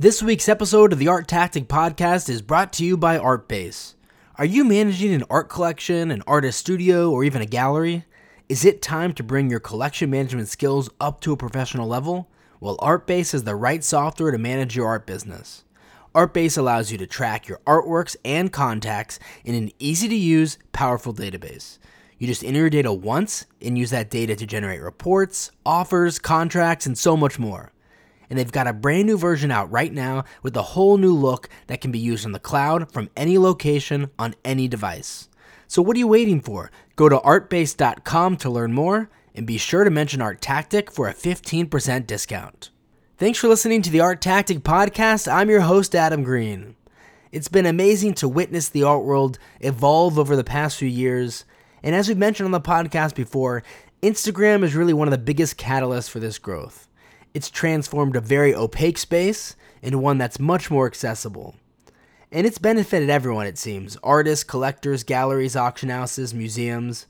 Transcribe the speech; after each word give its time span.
This 0.00 0.22
week's 0.22 0.48
episode 0.48 0.94
of 0.94 0.98
the 0.98 1.08
Art 1.08 1.28
Tactic 1.28 1.68
Podcast 1.68 2.30
is 2.30 2.40
brought 2.40 2.72
to 2.72 2.86
you 2.86 2.96
by 2.96 3.18
Artbase. 3.18 3.96
Are 4.36 4.46
you 4.46 4.64
managing 4.64 5.12
an 5.12 5.24
art 5.28 5.50
collection, 5.50 6.10
an 6.10 6.22
artist 6.26 6.58
studio, 6.58 7.10
or 7.10 7.22
even 7.22 7.42
a 7.42 7.46
gallery? 7.46 8.06
Is 8.48 8.64
it 8.64 8.80
time 8.80 9.12
to 9.12 9.22
bring 9.22 9.50
your 9.50 9.60
collection 9.60 10.08
management 10.08 10.48
skills 10.48 10.88
up 11.02 11.20
to 11.20 11.32
a 11.32 11.36
professional 11.36 11.86
level? 11.86 12.30
Well, 12.60 12.78
Artbase 12.78 13.34
is 13.34 13.44
the 13.44 13.54
right 13.54 13.84
software 13.84 14.30
to 14.30 14.38
manage 14.38 14.74
your 14.74 14.86
art 14.86 15.04
business. 15.04 15.64
Artbase 16.14 16.56
allows 16.56 16.90
you 16.90 16.96
to 16.96 17.06
track 17.06 17.46
your 17.46 17.60
artworks 17.66 18.16
and 18.24 18.50
contacts 18.50 19.18
in 19.44 19.54
an 19.54 19.70
easy 19.78 20.08
to 20.08 20.16
use, 20.16 20.56
powerful 20.72 21.12
database. 21.12 21.76
You 22.16 22.26
just 22.26 22.42
enter 22.42 22.60
your 22.60 22.70
data 22.70 22.90
once 22.90 23.44
and 23.60 23.76
use 23.76 23.90
that 23.90 24.08
data 24.08 24.34
to 24.34 24.46
generate 24.46 24.80
reports, 24.80 25.50
offers, 25.66 26.18
contracts, 26.18 26.86
and 26.86 26.96
so 26.96 27.18
much 27.18 27.38
more 27.38 27.70
and 28.30 28.38
they've 28.38 28.52
got 28.52 28.68
a 28.68 28.72
brand 28.72 29.06
new 29.06 29.18
version 29.18 29.50
out 29.50 29.70
right 29.70 29.92
now 29.92 30.24
with 30.42 30.56
a 30.56 30.62
whole 30.62 30.96
new 30.96 31.12
look 31.12 31.48
that 31.66 31.80
can 31.80 31.90
be 31.90 31.98
used 31.98 32.24
on 32.24 32.32
the 32.32 32.38
cloud 32.38 32.90
from 32.92 33.10
any 33.16 33.36
location 33.36 34.10
on 34.18 34.36
any 34.44 34.68
device. 34.68 35.28
So 35.66 35.82
what 35.82 35.96
are 35.96 35.98
you 35.98 36.08
waiting 36.08 36.40
for? 36.40 36.70
Go 36.96 37.08
to 37.08 37.18
artbase.com 37.18 38.36
to 38.38 38.50
learn 38.50 38.72
more 38.72 39.10
and 39.34 39.46
be 39.46 39.58
sure 39.58 39.84
to 39.84 39.90
mention 39.90 40.22
Art 40.22 40.40
Tactic 40.40 40.90
for 40.90 41.08
a 41.08 41.14
15% 41.14 42.06
discount. 42.06 42.70
Thanks 43.18 43.38
for 43.38 43.48
listening 43.48 43.82
to 43.82 43.90
the 43.90 44.00
Art 44.00 44.20
Tactic 44.20 44.60
podcast. 44.60 45.30
I'm 45.30 45.50
your 45.50 45.60
host 45.60 45.94
Adam 45.94 46.22
Green. 46.22 46.76
It's 47.32 47.48
been 47.48 47.66
amazing 47.66 48.14
to 48.14 48.28
witness 48.28 48.68
the 48.68 48.82
art 48.82 49.04
world 49.04 49.38
evolve 49.60 50.18
over 50.18 50.34
the 50.34 50.42
past 50.42 50.78
few 50.78 50.88
years. 50.88 51.44
And 51.82 51.94
as 51.94 52.08
we've 52.08 52.18
mentioned 52.18 52.46
on 52.46 52.52
the 52.52 52.60
podcast 52.60 53.14
before, 53.14 53.62
Instagram 54.02 54.64
is 54.64 54.74
really 54.74 54.92
one 54.92 55.06
of 55.06 55.12
the 55.12 55.18
biggest 55.18 55.56
catalysts 55.56 56.10
for 56.10 56.18
this 56.18 56.38
growth 56.38 56.88
it's 57.34 57.50
transformed 57.50 58.16
a 58.16 58.20
very 58.20 58.54
opaque 58.54 58.98
space 58.98 59.56
into 59.82 59.98
one 59.98 60.18
that's 60.18 60.38
much 60.38 60.70
more 60.70 60.86
accessible. 60.86 61.54
And 62.32 62.46
it's 62.46 62.58
benefited 62.58 63.10
everyone, 63.10 63.46
it 63.46 63.58
seems 63.58 63.96
artists, 64.02 64.44
collectors, 64.44 65.02
galleries, 65.02 65.56
auction 65.56 65.88
houses, 65.88 66.32
museums. 66.32 67.06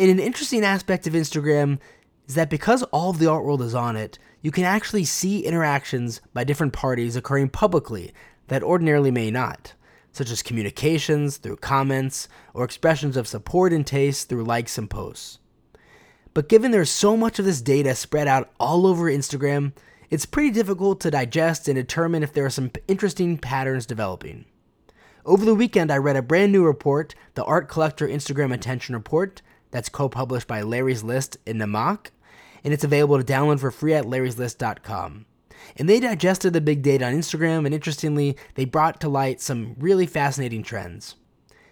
And 0.00 0.10
an 0.10 0.18
interesting 0.18 0.64
aspect 0.64 1.06
of 1.06 1.12
Instagram 1.12 1.78
is 2.26 2.34
that 2.34 2.50
because 2.50 2.82
all 2.84 3.10
of 3.10 3.18
the 3.18 3.30
art 3.30 3.44
world 3.44 3.62
is 3.62 3.74
on 3.74 3.96
it, 3.96 4.18
you 4.42 4.50
can 4.50 4.64
actually 4.64 5.04
see 5.04 5.44
interactions 5.44 6.20
by 6.32 6.44
different 6.44 6.72
parties 6.72 7.16
occurring 7.16 7.50
publicly 7.50 8.12
that 8.48 8.62
ordinarily 8.62 9.10
may 9.10 9.30
not, 9.30 9.74
such 10.12 10.30
as 10.30 10.42
communications 10.42 11.36
through 11.36 11.56
comments 11.56 12.28
or 12.54 12.64
expressions 12.64 13.16
of 13.16 13.28
support 13.28 13.72
and 13.72 13.86
taste 13.86 14.28
through 14.28 14.44
likes 14.44 14.78
and 14.78 14.90
posts. 14.90 15.38
But 16.34 16.48
given 16.48 16.70
there's 16.70 16.90
so 16.90 17.16
much 17.16 17.38
of 17.38 17.44
this 17.44 17.60
data 17.60 17.94
spread 17.94 18.28
out 18.28 18.47
all 18.58 18.86
over 18.86 19.04
Instagram, 19.04 19.72
it's 20.10 20.26
pretty 20.26 20.50
difficult 20.50 21.00
to 21.00 21.10
digest 21.10 21.68
and 21.68 21.76
determine 21.76 22.22
if 22.22 22.32
there 22.32 22.46
are 22.46 22.50
some 22.50 22.70
interesting 22.86 23.36
patterns 23.36 23.86
developing. 23.86 24.46
Over 25.24 25.44
the 25.44 25.54
weekend, 25.54 25.92
I 25.92 25.98
read 25.98 26.16
a 26.16 26.22
brand 26.22 26.52
new 26.52 26.64
report, 26.64 27.14
the 27.34 27.44
Art 27.44 27.68
Collector 27.68 28.08
Instagram 28.08 28.52
Attention 28.52 28.94
Report, 28.94 29.42
that's 29.70 29.90
co 29.90 30.08
published 30.08 30.46
by 30.46 30.62
Larry's 30.62 31.02
List 31.02 31.36
and 31.46 31.60
NAMAC, 31.60 32.06
and 32.64 32.72
it's 32.72 32.84
available 32.84 33.18
to 33.18 33.32
download 33.32 33.60
for 33.60 33.70
free 33.70 33.92
at 33.92 34.06
larryslist.com. 34.06 35.26
And 35.76 35.88
they 35.88 36.00
digested 36.00 36.52
the 36.52 36.60
big 36.60 36.82
data 36.82 37.04
on 37.04 37.12
Instagram, 37.12 37.66
and 37.66 37.74
interestingly, 37.74 38.36
they 38.54 38.64
brought 38.64 39.00
to 39.00 39.08
light 39.08 39.40
some 39.40 39.74
really 39.78 40.06
fascinating 40.06 40.62
trends. 40.62 41.16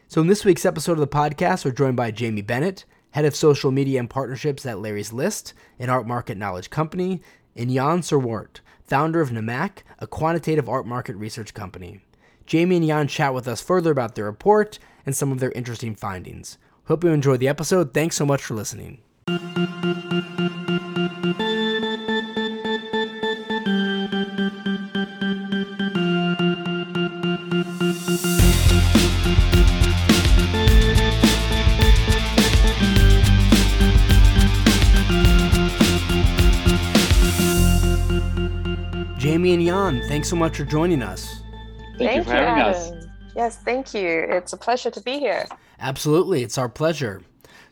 So, 0.08 0.20
in 0.20 0.26
this 0.26 0.44
week's 0.44 0.66
episode 0.66 0.92
of 0.92 0.98
the 0.98 1.06
podcast, 1.08 1.64
we're 1.64 1.70
joined 1.70 1.96
by 1.96 2.10
Jamie 2.10 2.42
Bennett, 2.42 2.84
head 3.16 3.24
of 3.24 3.34
social 3.34 3.70
media 3.70 3.98
and 3.98 4.10
partnerships 4.10 4.66
at 4.66 4.78
Larry's 4.78 5.10
List, 5.10 5.54
an 5.78 5.88
art 5.88 6.06
market 6.06 6.36
knowledge 6.36 6.68
company, 6.68 7.22
and 7.56 7.70
Jan 7.70 8.02
Serwart, 8.02 8.60
founder 8.84 9.22
of 9.22 9.30
NAMAC, 9.30 9.78
a 9.98 10.06
quantitative 10.06 10.68
art 10.68 10.86
market 10.86 11.16
research 11.16 11.54
company. 11.54 12.02
Jamie 12.44 12.76
and 12.76 12.86
Jan 12.86 13.08
chat 13.08 13.32
with 13.32 13.48
us 13.48 13.62
further 13.62 13.90
about 13.90 14.16
their 14.16 14.26
report 14.26 14.78
and 15.06 15.16
some 15.16 15.32
of 15.32 15.40
their 15.40 15.52
interesting 15.52 15.94
findings. 15.94 16.58
Hope 16.88 17.04
you 17.04 17.10
enjoyed 17.10 17.40
the 17.40 17.48
episode. 17.48 17.94
Thanks 17.94 18.16
so 18.16 18.26
much 18.26 18.42
for 18.42 18.52
listening. 18.52 18.98
Thanks 40.26 40.30
so 40.32 40.36
much 40.36 40.56
for 40.56 40.64
joining 40.64 41.04
us. 41.04 41.40
Thank, 41.98 41.98
thank 41.98 42.16
you 42.16 42.24
for 42.24 42.30
having 42.30 42.64
us. 42.64 42.90
Yes, 43.36 43.58
thank 43.58 43.94
you. 43.94 44.26
It's 44.28 44.52
a 44.52 44.56
pleasure 44.56 44.90
to 44.90 45.00
be 45.00 45.20
here. 45.20 45.46
Absolutely, 45.78 46.42
it's 46.42 46.58
our 46.58 46.68
pleasure. 46.68 47.22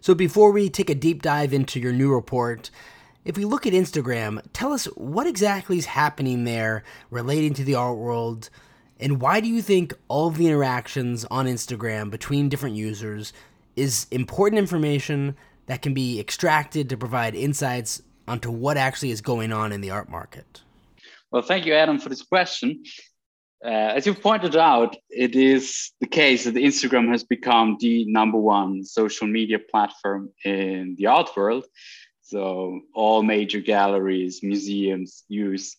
So, 0.00 0.14
before 0.14 0.52
we 0.52 0.70
take 0.70 0.88
a 0.88 0.94
deep 0.94 1.20
dive 1.20 1.52
into 1.52 1.80
your 1.80 1.92
new 1.92 2.14
report, 2.14 2.70
if 3.24 3.36
we 3.36 3.44
look 3.44 3.66
at 3.66 3.72
Instagram, 3.72 4.40
tell 4.52 4.72
us 4.72 4.84
what 4.94 5.26
exactly 5.26 5.78
is 5.78 5.86
happening 5.86 6.44
there 6.44 6.84
relating 7.10 7.54
to 7.54 7.64
the 7.64 7.74
art 7.74 7.96
world, 7.96 8.50
and 9.00 9.20
why 9.20 9.40
do 9.40 9.48
you 9.48 9.60
think 9.60 9.92
all 10.06 10.28
of 10.28 10.36
the 10.36 10.46
interactions 10.46 11.24
on 11.32 11.46
Instagram 11.46 12.08
between 12.08 12.48
different 12.48 12.76
users 12.76 13.32
is 13.74 14.06
important 14.12 14.60
information 14.60 15.34
that 15.66 15.82
can 15.82 15.92
be 15.92 16.20
extracted 16.20 16.88
to 16.88 16.96
provide 16.96 17.34
insights 17.34 18.00
onto 18.28 18.52
what 18.52 18.76
actually 18.76 19.10
is 19.10 19.20
going 19.20 19.50
on 19.50 19.72
in 19.72 19.80
the 19.80 19.90
art 19.90 20.08
market? 20.08 20.62
Well, 21.30 21.42
thank 21.42 21.66
you, 21.66 21.74
Adam, 21.74 21.98
for 21.98 22.08
this 22.08 22.22
question. 22.22 22.84
Uh, 23.64 23.92
as 23.96 24.06
you 24.06 24.14
pointed 24.14 24.56
out, 24.56 24.94
it 25.08 25.34
is 25.34 25.92
the 26.00 26.06
case 26.06 26.44
that 26.44 26.54
Instagram 26.54 27.08
has 27.10 27.24
become 27.24 27.78
the 27.80 28.04
number 28.04 28.38
one 28.38 28.84
social 28.84 29.26
media 29.26 29.58
platform 29.58 30.30
in 30.44 30.96
the 30.98 31.06
art 31.06 31.30
world. 31.34 31.64
So 32.20 32.80
all 32.94 33.22
major 33.22 33.60
galleries, 33.60 34.42
museums 34.42 35.24
use 35.28 35.76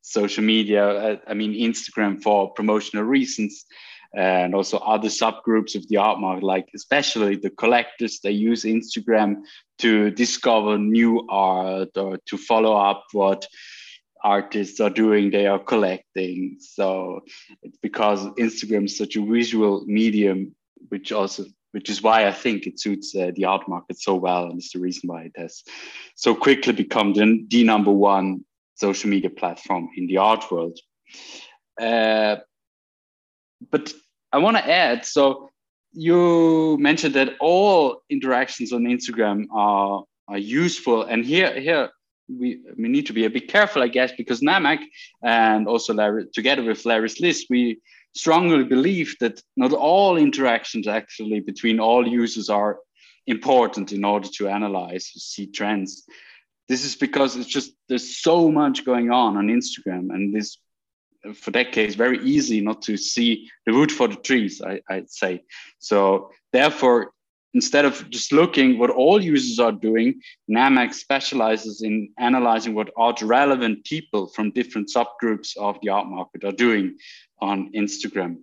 social 0.00 0.44
media. 0.44 0.88
Uh, 0.88 1.16
I 1.26 1.34
mean, 1.34 1.52
Instagram 1.52 2.22
for 2.22 2.52
promotional 2.54 3.04
reasons, 3.04 3.66
and 4.14 4.54
also 4.54 4.78
other 4.78 5.08
subgroups 5.08 5.74
of 5.74 5.86
the 5.88 5.98
art 5.98 6.18
market, 6.18 6.42
like 6.42 6.68
especially 6.74 7.36
the 7.36 7.50
collectors, 7.50 8.20
they 8.20 8.30
use 8.30 8.64
Instagram 8.64 9.42
to 9.78 10.10
discover 10.10 10.78
new 10.78 11.26
art 11.28 11.96
or 11.96 12.18
to 12.26 12.38
follow 12.38 12.74
up 12.76 13.04
what 13.12 13.46
artists 14.22 14.80
are 14.80 14.90
doing, 14.90 15.30
they 15.30 15.46
are 15.46 15.58
collecting. 15.58 16.56
So 16.60 17.20
it's 17.62 17.78
because 17.82 18.26
Instagram 18.38 18.86
is 18.86 18.96
such 18.96 19.16
a 19.16 19.24
visual 19.24 19.84
medium, 19.86 20.54
which 20.88 21.12
also 21.12 21.44
which 21.72 21.90
is 21.90 22.02
why 22.02 22.26
I 22.26 22.32
think 22.32 22.66
it 22.66 22.80
suits 22.80 23.14
uh, 23.14 23.32
the 23.34 23.44
art 23.44 23.68
market 23.68 24.00
so 24.00 24.14
well, 24.14 24.46
and 24.46 24.58
it's 24.58 24.72
the 24.72 24.78
reason 24.78 25.08
why 25.08 25.24
it 25.24 25.32
has 25.36 25.62
so 26.14 26.34
quickly 26.34 26.72
become 26.72 27.12
the, 27.12 27.44
the 27.48 27.64
number 27.64 27.90
one 27.90 28.46
social 28.76 29.10
media 29.10 29.28
platform 29.28 29.90
in 29.94 30.06
the 30.06 30.16
art 30.16 30.50
world. 30.50 30.78
Uh, 31.78 32.36
but 33.70 33.92
I 34.32 34.38
want 34.38 34.56
to 34.56 34.66
add 34.66 35.04
so 35.04 35.50
you 35.92 36.76
mentioned 36.78 37.14
that 37.14 37.34
all 37.40 38.02
interactions 38.10 38.72
on 38.72 38.84
Instagram 38.84 39.46
are 39.52 40.04
are 40.28 40.38
useful, 40.38 41.02
and 41.04 41.24
here 41.24 41.58
here 41.60 41.90
we, 42.28 42.60
we 42.76 42.88
need 42.88 43.06
to 43.06 43.12
be 43.12 43.24
a 43.24 43.30
bit 43.30 43.48
careful, 43.48 43.82
I 43.82 43.88
guess, 43.88 44.12
because 44.16 44.40
NAMAC 44.40 44.80
and 45.22 45.68
also 45.68 45.94
Larry, 45.94 46.26
together 46.32 46.62
with 46.62 46.84
Larry's 46.84 47.20
List, 47.20 47.46
we 47.50 47.80
strongly 48.14 48.64
believe 48.64 49.16
that 49.20 49.42
not 49.56 49.72
all 49.72 50.16
interactions 50.16 50.88
actually 50.88 51.40
between 51.40 51.78
all 51.78 52.06
users 52.06 52.48
are 52.48 52.78
important 53.26 53.92
in 53.92 54.04
order 54.04 54.28
to 54.36 54.48
analyze, 54.48 55.06
see 55.06 55.46
trends. 55.46 56.04
This 56.68 56.84
is 56.84 56.96
because 56.96 57.36
it's 57.36 57.48
just 57.48 57.72
there's 57.88 58.18
so 58.18 58.50
much 58.50 58.84
going 58.84 59.10
on 59.10 59.36
on 59.36 59.48
Instagram, 59.48 60.12
and 60.12 60.34
this 60.34 60.58
for 61.34 61.50
that 61.50 61.72
case 61.72 61.94
very 61.94 62.18
easy 62.20 62.60
not 62.60 62.82
to 62.82 62.96
see 62.96 63.50
the 63.66 63.72
root 63.72 63.90
for 63.90 64.08
the 64.08 64.16
trees. 64.16 64.62
I, 64.62 64.80
I'd 64.88 65.10
say 65.10 65.42
so. 65.78 66.30
Therefore, 66.52 67.12
instead 67.56 67.86
of 67.86 67.94
just 68.10 68.32
looking 68.32 68.78
what 68.78 68.90
all 68.90 69.18
users 69.18 69.58
are 69.58 69.72
doing, 69.72 70.20
NAMAC 70.50 70.92
specializes 70.92 71.80
in 71.80 72.10
analyzing 72.18 72.74
what 72.74 72.90
art 72.98 73.22
relevant 73.22 73.82
people 73.84 74.28
from 74.34 74.50
different 74.50 74.90
subgroups 74.94 75.56
of 75.56 75.78
the 75.80 75.88
art 75.88 76.06
market 76.06 76.44
are 76.44 76.52
doing 76.66 76.98
on 77.40 77.72
Instagram. 77.72 78.36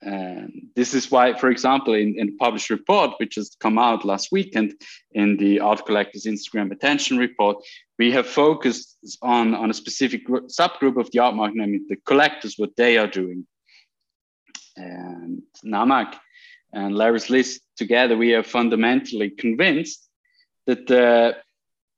And 0.00 0.52
this 0.76 0.94
is 0.94 1.10
why, 1.10 1.36
for 1.36 1.50
example, 1.50 1.94
in, 1.94 2.14
in 2.20 2.26
the 2.28 2.36
published 2.38 2.70
report, 2.70 3.10
which 3.18 3.34
has 3.34 3.56
come 3.58 3.78
out 3.78 4.04
last 4.04 4.28
weekend 4.30 4.74
in 5.10 5.36
the 5.38 5.58
Art 5.58 5.84
Collectors 5.84 6.26
Instagram 6.26 6.70
Attention 6.70 7.18
Report, 7.18 7.56
we 7.98 8.12
have 8.12 8.28
focused 8.28 8.96
on, 9.22 9.54
on 9.54 9.70
a 9.70 9.74
specific 9.74 10.28
subgroup 10.28 11.00
of 11.00 11.10
the 11.10 11.18
art 11.18 11.34
market, 11.34 11.56
namely 11.56 11.80
the 11.88 11.96
collectors, 12.06 12.54
what 12.58 12.76
they 12.76 12.96
are 12.96 13.08
doing. 13.08 13.44
And 14.76 15.42
NAMAC 15.64 16.14
and 16.76 16.94
Larry's 16.94 17.30
List 17.30 17.62
together, 17.76 18.16
we 18.16 18.34
are 18.34 18.42
fundamentally 18.42 19.30
convinced 19.30 20.08
that 20.66 20.86
the 20.86 21.36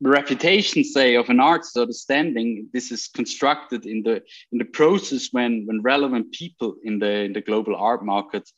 reputation 0.01 0.85
say 0.85 1.17
of 1.17 1.29
an 1.29 1.41
artist 1.41 1.77
or 1.77 1.85
the 1.85 1.93
standing 1.93 2.69
this 2.73 2.93
is 2.93 3.09
constructed 3.09 3.85
in 3.85 4.03
the 4.05 4.23
in 4.53 4.59
the 4.59 4.65
process 4.65 5.31
when 5.33 5.67
when 5.67 5.83
relevant 5.83 6.31
people 6.33 6.77
in 6.85 7.01
the 7.01 7.13
in 7.25 7.33
the 7.33 7.41
global 7.41 7.75
art 7.75 8.05
market 8.05 8.49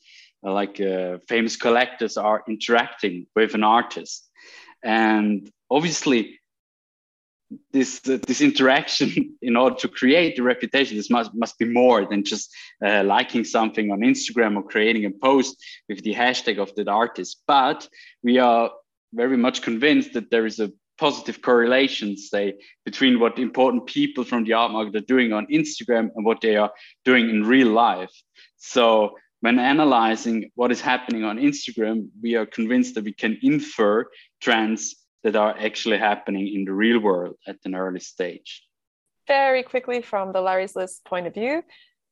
uh, 0.44 0.52
like 0.52 0.80
uh, 0.80 1.18
famous 1.28 1.56
collectors 1.56 2.16
are 2.16 2.42
interacting 2.48 3.26
with 3.34 3.54
an 3.54 3.64
artist. 3.64 4.28
And 4.82 5.50
obviously 5.70 6.39
this 7.72 8.00
uh, 8.08 8.18
this 8.26 8.40
interaction 8.40 9.36
in 9.42 9.56
order 9.56 9.76
to 9.76 9.88
create 9.88 10.36
the 10.36 10.42
reputation 10.42 10.96
this 10.96 11.10
must 11.10 11.30
must 11.34 11.58
be 11.58 11.64
more 11.64 12.06
than 12.06 12.24
just 12.24 12.54
uh, 12.84 13.02
liking 13.04 13.44
something 13.44 13.90
on 13.90 14.00
instagram 14.00 14.56
or 14.56 14.62
creating 14.62 15.04
a 15.04 15.10
post 15.10 15.56
with 15.88 16.02
the 16.02 16.14
hashtag 16.14 16.58
of 16.58 16.74
that 16.76 16.88
artist. 16.88 17.42
But 17.46 17.88
we 18.22 18.38
are 18.38 18.70
very 19.12 19.36
much 19.36 19.62
convinced 19.62 20.12
that 20.12 20.30
there 20.30 20.46
is 20.46 20.60
a 20.60 20.72
positive 20.98 21.40
correlation 21.40 22.16
say 22.16 22.54
between 22.84 23.18
what 23.18 23.38
important 23.38 23.86
people 23.86 24.22
from 24.22 24.44
the 24.44 24.52
art 24.52 24.70
market 24.70 24.94
are 24.94 25.06
doing 25.06 25.32
on 25.32 25.46
instagram 25.46 26.10
and 26.14 26.24
what 26.26 26.40
they 26.42 26.56
are 26.56 26.70
doing 27.04 27.30
in 27.30 27.42
real 27.42 27.68
life. 27.68 28.12
So 28.58 29.16
when 29.40 29.58
analyzing 29.58 30.50
what 30.54 30.70
is 30.70 30.82
happening 30.82 31.24
on 31.24 31.38
instagram 31.38 32.08
we 32.22 32.36
are 32.36 32.46
convinced 32.46 32.94
that 32.94 33.04
we 33.04 33.14
can 33.14 33.38
infer 33.42 34.04
trends 34.40 34.99
that 35.22 35.36
are 35.36 35.56
actually 35.58 35.98
happening 35.98 36.48
in 36.48 36.64
the 36.64 36.72
real 36.72 36.98
world 36.98 37.36
at 37.46 37.56
an 37.64 37.74
early 37.74 38.00
stage. 38.00 38.62
Very 39.26 39.62
quickly, 39.62 40.02
from 40.02 40.32
the 40.32 40.40
Larry's 40.40 40.74
List 40.74 41.04
point 41.04 41.26
of 41.26 41.34
view, 41.34 41.62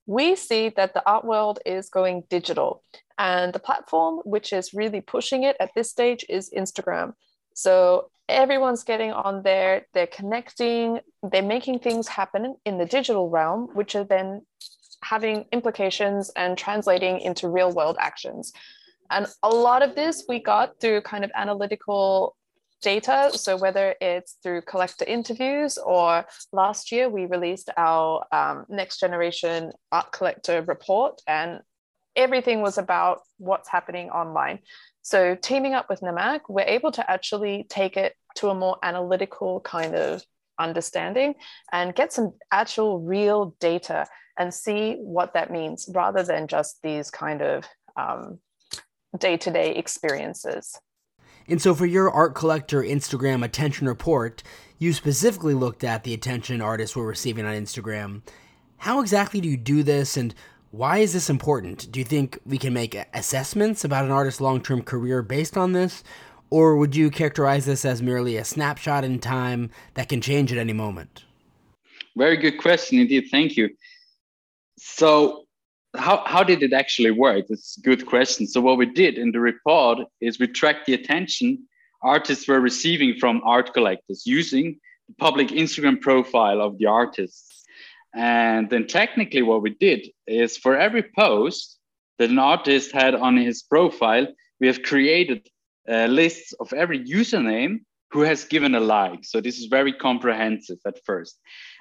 we 0.06 0.36
see 0.36 0.70
that 0.70 0.94
the 0.94 1.02
art 1.06 1.24
world 1.24 1.58
is 1.66 1.90
going 1.90 2.24
digital. 2.30 2.82
And 3.18 3.52
the 3.52 3.58
platform 3.58 4.20
which 4.24 4.52
is 4.52 4.72
really 4.72 5.00
pushing 5.00 5.42
it 5.42 5.56
at 5.60 5.70
this 5.74 5.90
stage 5.90 6.24
is 6.28 6.50
Instagram. 6.56 7.14
So 7.54 8.10
everyone's 8.28 8.84
getting 8.84 9.12
on 9.12 9.42
there, 9.42 9.86
they're 9.92 10.06
connecting, 10.06 11.00
they're 11.22 11.42
making 11.42 11.80
things 11.80 12.08
happen 12.08 12.56
in 12.64 12.78
the 12.78 12.86
digital 12.86 13.28
realm, 13.28 13.68
which 13.74 13.96
are 13.96 14.04
then 14.04 14.42
having 15.02 15.44
implications 15.52 16.30
and 16.36 16.56
translating 16.56 17.20
into 17.20 17.48
real 17.48 17.72
world 17.72 17.96
actions. 18.00 18.52
And 19.10 19.26
a 19.42 19.48
lot 19.48 19.82
of 19.82 19.94
this 19.94 20.24
we 20.28 20.38
got 20.38 20.80
through 20.80 21.02
kind 21.02 21.24
of 21.24 21.30
analytical 21.34 22.36
data. 22.80 23.30
So 23.34 23.56
whether 23.56 23.94
it's 24.00 24.36
through 24.42 24.62
collector 24.62 25.04
interviews 25.04 25.78
or 25.78 26.26
last 26.52 26.92
year 26.92 27.08
we 27.08 27.26
released 27.26 27.70
our 27.76 28.24
um, 28.32 28.66
next 28.68 29.00
generation 29.00 29.72
art 29.90 30.12
collector 30.12 30.62
report 30.62 31.20
and 31.26 31.60
everything 32.16 32.62
was 32.62 32.78
about 32.78 33.20
what's 33.38 33.68
happening 33.68 34.10
online. 34.10 34.60
So 35.02 35.34
teaming 35.34 35.74
up 35.74 35.88
with 35.88 36.00
NAMAC, 36.00 36.40
we're 36.48 36.62
able 36.62 36.92
to 36.92 37.10
actually 37.10 37.66
take 37.68 37.96
it 37.96 38.14
to 38.36 38.50
a 38.50 38.54
more 38.54 38.76
analytical 38.82 39.60
kind 39.60 39.94
of 39.94 40.22
understanding 40.58 41.34
and 41.72 41.94
get 41.94 42.12
some 42.12 42.34
actual 42.52 43.00
real 43.00 43.56
data 43.60 44.06
and 44.38 44.52
see 44.52 44.94
what 45.00 45.34
that 45.34 45.50
means 45.50 45.88
rather 45.94 46.22
than 46.22 46.46
just 46.46 46.82
these 46.82 47.10
kind 47.10 47.42
of 47.42 47.64
um, 47.96 48.38
day-to-day 49.18 49.74
experiences. 49.74 50.78
And 51.48 51.62
so 51.62 51.74
for 51.74 51.86
your 51.86 52.10
art 52.10 52.34
collector 52.34 52.82
Instagram 52.82 53.42
attention 53.42 53.88
report, 53.88 54.42
you 54.78 54.92
specifically 54.92 55.54
looked 55.54 55.82
at 55.82 56.04
the 56.04 56.12
attention 56.12 56.60
artists 56.60 56.94
were 56.94 57.06
receiving 57.06 57.46
on 57.46 57.54
Instagram. 57.54 58.22
How 58.76 59.00
exactly 59.00 59.40
do 59.40 59.48
you 59.48 59.56
do 59.56 59.82
this 59.82 60.16
and 60.16 60.34
why 60.70 60.98
is 60.98 61.14
this 61.14 61.30
important? 61.30 61.90
Do 61.90 61.98
you 61.98 62.04
think 62.04 62.38
we 62.44 62.58
can 62.58 62.74
make 62.74 62.94
assessments 63.14 63.84
about 63.84 64.04
an 64.04 64.10
artist's 64.10 64.40
long 64.40 64.60
term 64.62 64.82
career 64.82 65.22
based 65.22 65.56
on 65.56 65.72
this? 65.72 66.04
Or 66.50 66.76
would 66.76 66.94
you 66.94 67.10
characterize 67.10 67.66
this 67.66 67.84
as 67.84 68.02
merely 68.02 68.36
a 68.36 68.44
snapshot 68.44 69.04
in 69.04 69.18
time 69.18 69.70
that 69.94 70.08
can 70.08 70.20
change 70.20 70.52
at 70.52 70.58
any 70.58 70.72
moment? 70.74 71.24
Very 72.16 72.36
good 72.36 72.58
question 72.58 72.98
indeed. 72.98 73.28
Thank 73.30 73.56
you. 73.56 73.70
So, 74.78 75.47
how, 75.98 76.22
how 76.26 76.42
did 76.42 76.62
it 76.62 76.72
actually 76.72 77.10
work? 77.10 77.46
It's 77.48 77.76
a 77.78 77.80
good 77.80 78.06
question. 78.06 78.46
So 78.46 78.60
what 78.60 78.78
we 78.78 78.86
did 78.86 79.18
in 79.18 79.32
the 79.32 79.40
report 79.40 79.98
is 80.20 80.38
we 80.38 80.46
tracked 80.46 80.86
the 80.86 80.94
attention 80.94 81.66
artists 82.02 82.46
were 82.46 82.60
receiving 82.60 83.14
from 83.18 83.42
art 83.44 83.72
collectors 83.74 84.22
using 84.24 84.78
the 85.08 85.14
public 85.14 85.48
Instagram 85.48 86.00
profile 86.00 86.60
of 86.60 86.78
the 86.78 86.86
artists. 86.86 87.64
And 88.14 88.70
then 88.70 88.86
technically 88.86 89.42
what 89.42 89.62
we 89.62 89.70
did 89.70 90.08
is 90.26 90.56
for 90.56 90.76
every 90.76 91.02
post 91.02 91.78
that 92.18 92.30
an 92.30 92.38
artist 92.38 92.92
had 92.92 93.14
on 93.14 93.36
his 93.36 93.62
profile, 93.62 94.26
we 94.60 94.66
have 94.66 94.82
created 94.82 95.48
uh, 95.88 96.06
lists 96.06 96.52
of 96.60 96.72
every 96.72 97.04
username 97.04 97.80
who 98.10 98.22
has 98.22 98.44
given 98.44 98.74
a 98.74 98.80
like. 98.80 99.24
So 99.24 99.40
this 99.40 99.58
is 99.58 99.66
very 99.66 99.92
comprehensive 99.92 100.78
at 100.86 101.04
first. 101.04 101.38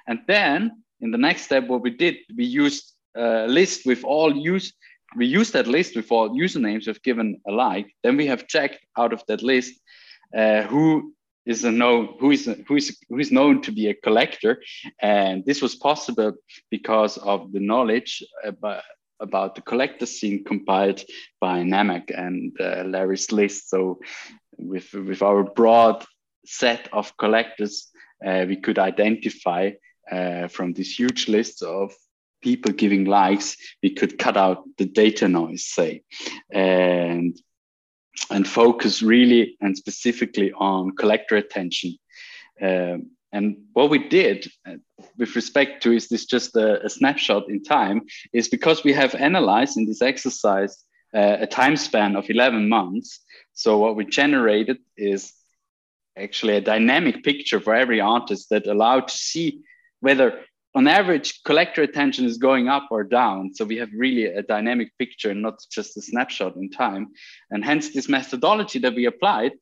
And 0.08 0.20
then 0.28 0.84
in 1.02 1.12
the 1.12 1.18
next 1.18 1.44
step, 1.44 1.68
what 1.68 1.82
we 1.82 1.92
did, 1.92 2.16
we 2.36 2.46
used 2.46 2.94
uh, 3.18 3.46
list 3.46 3.86
with 3.86 4.04
all 4.04 4.36
use 4.36 4.74
we 5.16 5.26
use 5.26 5.52
that 5.52 5.68
list 5.68 5.96
with 5.96 6.12
all 6.12 6.30
usernames 6.30 6.88
we've 6.88 7.02
given 7.04 7.40
a 7.48 7.52
like 7.52 7.88
then 8.04 8.18
we 8.18 8.28
have 8.28 8.48
checked 8.48 8.80
out 8.98 9.14
of 9.14 9.24
that 9.28 9.42
list 9.42 9.74
uh, 10.38 10.62
who 10.64 11.14
is 11.46 11.64
a 11.64 11.72
known 11.72 12.16
who 12.20 12.32
is 12.32 12.46
who 12.68 12.76
is 12.76 12.98
who 13.10 13.20
is 13.20 13.32
known 13.32 13.62
to 13.62 13.72
be 13.72 13.88
a 13.88 13.94
collector 13.94 14.62
and 15.02 15.46
this 15.46 15.62
was 15.62 15.76
possible 15.76 16.34
because 16.70 17.18
of 17.18 17.52
the 17.54 17.60
knowledge 17.60 18.24
about 18.44 18.84
about 19.20 19.56
the 19.56 19.62
collector 19.62 20.06
scene 20.06 20.44
compiled 20.44 21.04
by 21.40 21.64
NAMAC 21.64 22.12
and 22.16 22.56
uh, 22.60 22.84
Larry's 22.84 23.32
list. 23.32 23.70
So, 23.70 24.00
with 24.58 24.94
with 24.94 25.22
our 25.22 25.44
broad 25.44 26.06
set 26.46 26.88
of 26.94 27.16
collectors, 27.18 27.88
uh, 28.26 28.46
we 28.48 28.58
could 28.58 28.80
identify 28.80 29.72
uh, 30.12 30.48
from 30.48 30.74
this 30.74 30.98
huge 30.98 31.28
list 31.28 31.64
of 31.64 31.94
people 32.42 32.72
giving 32.72 33.06
likes, 33.06 33.58
we 33.82 33.94
could 33.94 34.18
cut 34.18 34.38
out 34.38 34.64
the 34.78 34.86
data 34.86 35.28
noise, 35.28 35.66
say, 35.66 36.04
and 36.52 37.38
and 38.32 38.48
focus 38.48 39.02
really 39.02 39.58
and 39.62 39.78
specifically 39.78 40.52
on 40.54 40.96
collector 40.96 41.36
attention. 41.36 41.98
Um, 42.62 43.12
and 43.32 43.58
what 43.74 43.90
we 43.90 44.08
did 44.08 44.50
uh, 44.68 44.78
with 45.18 45.36
respect 45.36 45.84
to 45.84 45.92
is 45.92 46.08
this 46.08 46.26
just 46.26 46.56
a, 46.56 46.84
a, 46.84 46.90
snapshot 46.90 47.50
in 47.50 47.64
time 47.64 48.02
is 48.34 48.48
because 48.48 48.84
we 48.84 48.94
have 48.94 49.14
analyzed 49.16 49.78
in 49.78 49.86
this 49.86 50.02
exercise 50.02 50.84
uh, 51.14 51.38
a 51.42 51.48
time 51.48 51.78
span 51.78 52.16
of 52.16 52.30
11 52.30 52.68
months. 52.68 53.20
So 53.54 53.78
what 53.78 53.96
we 53.96 54.06
generated 54.06 54.78
is 54.96 55.34
actually 56.18 56.56
a 56.56 56.62
dynamic 56.62 57.24
picture 57.24 57.60
for 57.60 57.76
every 57.76 58.02
artist 58.02 58.50
that 58.50 58.66
allowed 58.66 59.10
to 59.10 59.18
see 59.18 59.62
whether 60.00 60.42
on 60.78 60.88
average, 60.88 61.42
collector 61.44 61.82
attention 61.82 62.24
is 62.24 62.38
going 62.38 62.68
up 62.68 62.90
or 62.92 63.04
down. 63.04 63.52
So 63.56 63.66
we 63.66 63.78
have 63.78 63.90
really 63.96 64.26
a 64.26 64.44
dynamic 64.44 64.96
picture 65.00 65.32
and 65.32 65.42
not 65.42 65.58
just 65.72 65.98
a 65.98 66.02
snapshot 66.04 66.56
in 66.56 66.70
time. 66.70 67.08
And 67.50 67.66
hence, 67.66 67.96
this 67.96 68.08
methodology 68.08 68.78
that 68.80 68.94
we 68.94 69.06
applied 69.06 69.54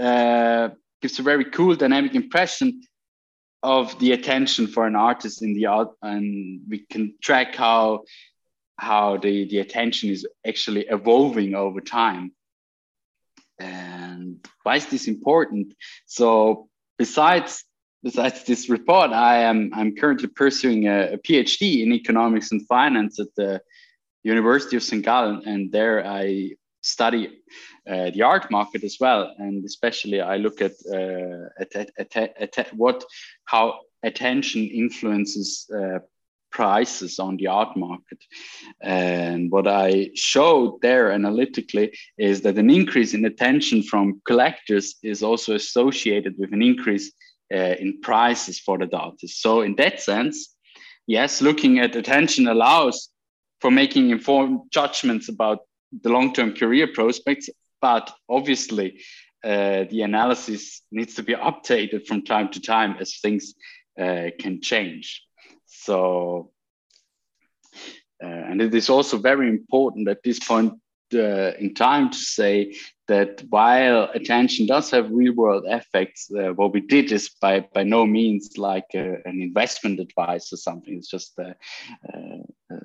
uh, 0.00 0.70
gives 1.02 1.18
a 1.18 1.22
very 1.22 1.44
cool 1.44 1.76
dynamic 1.76 2.14
impression 2.14 2.80
of 3.62 3.98
the 3.98 4.12
attention 4.12 4.66
for 4.66 4.86
an 4.86 4.96
artist 4.96 5.42
in 5.42 5.52
the 5.52 5.66
art. 5.66 5.90
And 6.00 6.62
we 6.66 6.86
can 6.90 7.16
track 7.20 7.54
how 7.54 8.04
how 8.78 9.18
the, 9.18 9.46
the 9.48 9.58
attention 9.58 10.08
is 10.08 10.26
actually 10.46 10.86
evolving 10.88 11.54
over 11.54 11.82
time. 11.82 12.32
And 13.58 14.38
why 14.62 14.76
is 14.76 14.86
this 14.86 15.06
important? 15.06 15.74
So 16.06 16.70
besides 16.98 17.62
besides 18.02 18.44
this 18.44 18.68
report, 18.68 19.10
I 19.10 19.38
am 19.42 19.70
I'm 19.74 19.94
currently 19.94 20.28
pursuing 20.28 20.88
a, 20.88 21.14
a, 21.14 21.18
PhD 21.18 21.82
in 21.82 21.92
economics 21.92 22.52
and 22.52 22.66
finance 22.66 23.18
at 23.18 23.34
the 23.36 23.60
University 24.24 24.76
of 24.76 24.82
St. 24.82 25.04
Gallen, 25.04 25.42
and 25.46 25.72
there 25.72 26.06
I 26.06 26.52
study 26.82 27.40
uh, 27.88 28.10
the 28.10 28.22
art 28.22 28.50
market 28.50 28.84
as 28.84 28.98
well, 29.00 29.34
and 29.38 29.64
especially 29.64 30.20
I 30.20 30.36
look 30.36 30.60
at, 30.60 30.72
uh, 30.92 31.48
at, 31.58 31.90
at, 32.16 32.58
at, 32.58 32.74
what 32.74 33.04
how 33.44 33.80
attention 34.02 34.68
influences 34.68 35.70
uh, 35.74 36.00
prices 36.50 37.18
on 37.18 37.36
the 37.36 37.46
art 37.46 37.76
market. 37.76 38.18
And 38.80 39.50
what 39.50 39.66
I 39.66 40.10
showed 40.14 40.80
there 40.82 41.10
analytically 41.10 41.96
is 42.18 42.42
that 42.42 42.58
an 42.58 42.70
increase 42.70 43.14
in 43.14 43.24
attention 43.24 43.82
from 43.82 44.20
collectors 44.24 44.96
is 45.02 45.22
also 45.22 45.54
associated 45.54 46.34
with 46.38 46.52
an 46.52 46.62
increase 46.62 47.10
uh, 47.52 47.74
in 47.78 48.00
prices 48.00 48.58
for 48.58 48.78
the 48.78 48.86
data. 48.86 49.28
So 49.28 49.60
in 49.60 49.76
that 49.76 50.00
sense, 50.00 50.54
yes, 51.06 51.42
looking 51.42 51.78
at 51.78 51.96
attention 51.96 52.48
allows 52.48 53.10
for 53.60 53.70
making 53.70 54.10
informed 54.10 54.60
judgments 54.70 55.28
about 55.28 55.60
the 56.02 56.08
long-term 56.08 56.54
career 56.54 56.88
prospects, 56.92 57.48
but 57.80 58.12
obviously 58.28 59.00
uh, 59.44 59.84
the 59.90 60.02
analysis 60.02 60.82
needs 60.90 61.14
to 61.14 61.22
be 61.22 61.34
updated 61.34 62.06
from 62.06 62.22
time 62.22 62.48
to 62.50 62.60
time 62.60 62.96
as 63.00 63.18
things 63.18 63.54
uh, 64.00 64.30
can 64.38 64.60
change. 64.60 65.22
So, 65.66 66.52
uh, 68.22 68.26
and 68.26 68.62
it 68.62 68.74
is 68.74 68.88
also 68.88 69.18
very 69.18 69.48
important 69.48 70.08
at 70.08 70.22
this 70.22 70.38
point 70.38 70.74
uh, 71.14 71.52
in 71.58 71.74
time 71.74 72.10
to 72.10 72.18
say 72.18 72.74
that 73.08 73.42
while 73.50 74.08
attention 74.14 74.66
does 74.66 74.90
have 74.90 75.10
real 75.10 75.34
world 75.34 75.64
effects, 75.66 76.30
uh, 76.30 76.52
what 76.54 76.72
we 76.72 76.80
did 76.80 77.12
is 77.12 77.28
by 77.40 77.60
by 77.74 77.82
no 77.82 78.06
means 78.06 78.56
like 78.56 78.86
a, 78.94 79.16
an 79.24 79.40
investment 79.40 80.00
advice 80.00 80.52
or 80.52 80.56
something. 80.56 80.96
It's 80.96 81.10
just 81.10 81.38
a, 81.38 81.54
uh, 82.12 82.76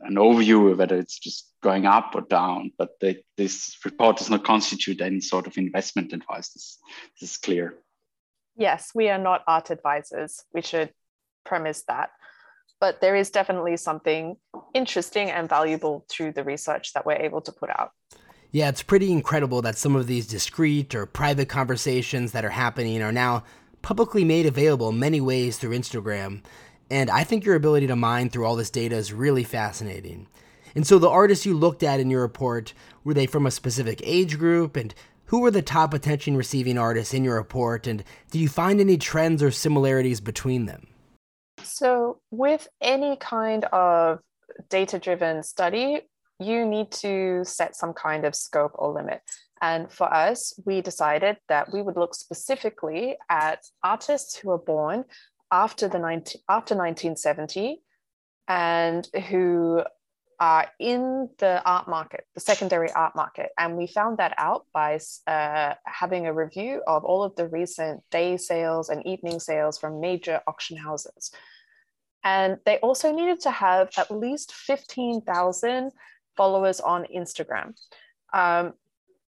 an 0.00 0.14
overview 0.14 0.72
of 0.72 0.78
whether 0.78 0.96
it's 0.96 1.18
just 1.18 1.52
going 1.62 1.86
up 1.86 2.14
or 2.14 2.22
down. 2.22 2.72
But 2.78 2.98
the, 3.00 3.22
this 3.36 3.76
report 3.84 4.16
does 4.16 4.30
not 4.30 4.44
constitute 4.44 5.00
any 5.00 5.20
sort 5.20 5.46
of 5.46 5.56
investment 5.58 6.12
advice. 6.12 6.50
This, 6.50 6.78
this 7.20 7.30
is 7.30 7.36
clear. 7.36 7.74
Yes, 8.56 8.92
we 8.94 9.08
are 9.08 9.18
not 9.18 9.42
art 9.46 9.70
advisors. 9.70 10.44
We 10.52 10.62
should 10.62 10.92
premise 11.44 11.82
that 11.88 12.10
but 12.80 13.00
there 13.00 13.14
is 13.14 13.30
definitely 13.30 13.76
something 13.76 14.36
interesting 14.74 15.30
and 15.30 15.48
valuable 15.48 16.04
to 16.08 16.32
the 16.32 16.42
research 16.42 16.92
that 16.94 17.04
we're 17.04 17.12
able 17.12 17.40
to 17.42 17.52
put 17.52 17.70
out. 17.70 17.92
Yeah, 18.50 18.68
it's 18.68 18.82
pretty 18.82 19.12
incredible 19.12 19.62
that 19.62 19.78
some 19.78 19.94
of 19.94 20.06
these 20.06 20.26
discreet 20.26 20.94
or 20.94 21.06
private 21.06 21.48
conversations 21.48 22.32
that 22.32 22.44
are 22.44 22.50
happening 22.50 23.00
are 23.02 23.12
now 23.12 23.44
publicly 23.82 24.24
made 24.24 24.46
available 24.46 24.88
in 24.88 24.98
many 24.98 25.20
ways 25.20 25.56
through 25.56 25.78
Instagram. 25.78 26.42
And 26.90 27.10
I 27.10 27.22
think 27.22 27.44
your 27.44 27.54
ability 27.54 27.86
to 27.86 27.96
mine 27.96 28.30
through 28.30 28.46
all 28.46 28.56
this 28.56 28.70
data 28.70 28.96
is 28.96 29.12
really 29.12 29.44
fascinating. 29.44 30.26
And 30.74 30.86
so, 30.86 30.98
the 30.98 31.08
artists 31.08 31.46
you 31.46 31.54
looked 31.54 31.82
at 31.82 32.00
in 32.00 32.10
your 32.10 32.22
report, 32.22 32.74
were 33.04 33.14
they 33.14 33.26
from 33.26 33.46
a 33.46 33.50
specific 33.50 34.00
age 34.04 34.38
group? 34.38 34.76
And 34.76 34.94
who 35.26 35.40
were 35.40 35.50
the 35.50 35.62
top 35.62 35.94
attention 35.94 36.36
receiving 36.36 36.78
artists 36.78 37.14
in 37.14 37.24
your 37.24 37.36
report? 37.36 37.86
And 37.86 38.02
did 38.30 38.40
you 38.40 38.48
find 38.48 38.80
any 38.80 38.96
trends 38.96 39.42
or 39.42 39.50
similarities 39.52 40.20
between 40.20 40.66
them? 40.66 40.89
So, 41.62 42.20
with 42.30 42.68
any 42.80 43.16
kind 43.16 43.64
of 43.66 44.20
data 44.68 44.98
driven 44.98 45.42
study, 45.42 46.02
you 46.38 46.64
need 46.66 46.90
to 46.90 47.44
set 47.44 47.76
some 47.76 47.92
kind 47.92 48.24
of 48.24 48.34
scope 48.34 48.72
or 48.74 48.92
limit. 48.92 49.20
And 49.60 49.92
for 49.92 50.12
us, 50.12 50.58
we 50.64 50.80
decided 50.80 51.36
that 51.48 51.72
we 51.72 51.82
would 51.82 51.96
look 51.96 52.14
specifically 52.14 53.16
at 53.28 53.66
artists 53.84 54.36
who 54.36 54.48
were 54.48 54.58
born 54.58 55.04
after 55.52 55.86
the 55.86 55.98
19, 55.98 56.40
after 56.48 56.74
1970 56.74 57.82
and 58.48 59.08
who 59.28 59.82
are 60.40 60.68
in 60.78 61.28
the 61.38 61.62
art 61.66 61.86
market, 61.86 62.24
the 62.34 62.40
secondary 62.40 62.90
art 62.92 63.14
market. 63.14 63.50
And 63.58 63.76
we 63.76 63.86
found 63.86 64.16
that 64.18 64.32
out 64.38 64.64
by 64.72 64.98
uh, 65.26 65.74
having 65.84 66.26
a 66.26 66.32
review 66.32 66.82
of 66.86 67.04
all 67.04 67.22
of 67.22 67.36
the 67.36 67.46
recent 67.46 68.02
day 68.10 68.38
sales 68.38 68.88
and 68.88 69.06
evening 69.06 69.38
sales 69.38 69.78
from 69.78 70.00
major 70.00 70.40
auction 70.46 70.78
houses. 70.78 71.30
And 72.24 72.56
they 72.64 72.78
also 72.78 73.12
needed 73.12 73.40
to 73.40 73.50
have 73.50 73.90
at 73.98 74.10
least 74.10 74.54
15,000 74.54 75.92
followers 76.36 76.80
on 76.80 77.06
Instagram. 77.14 77.74
Um, 78.32 78.72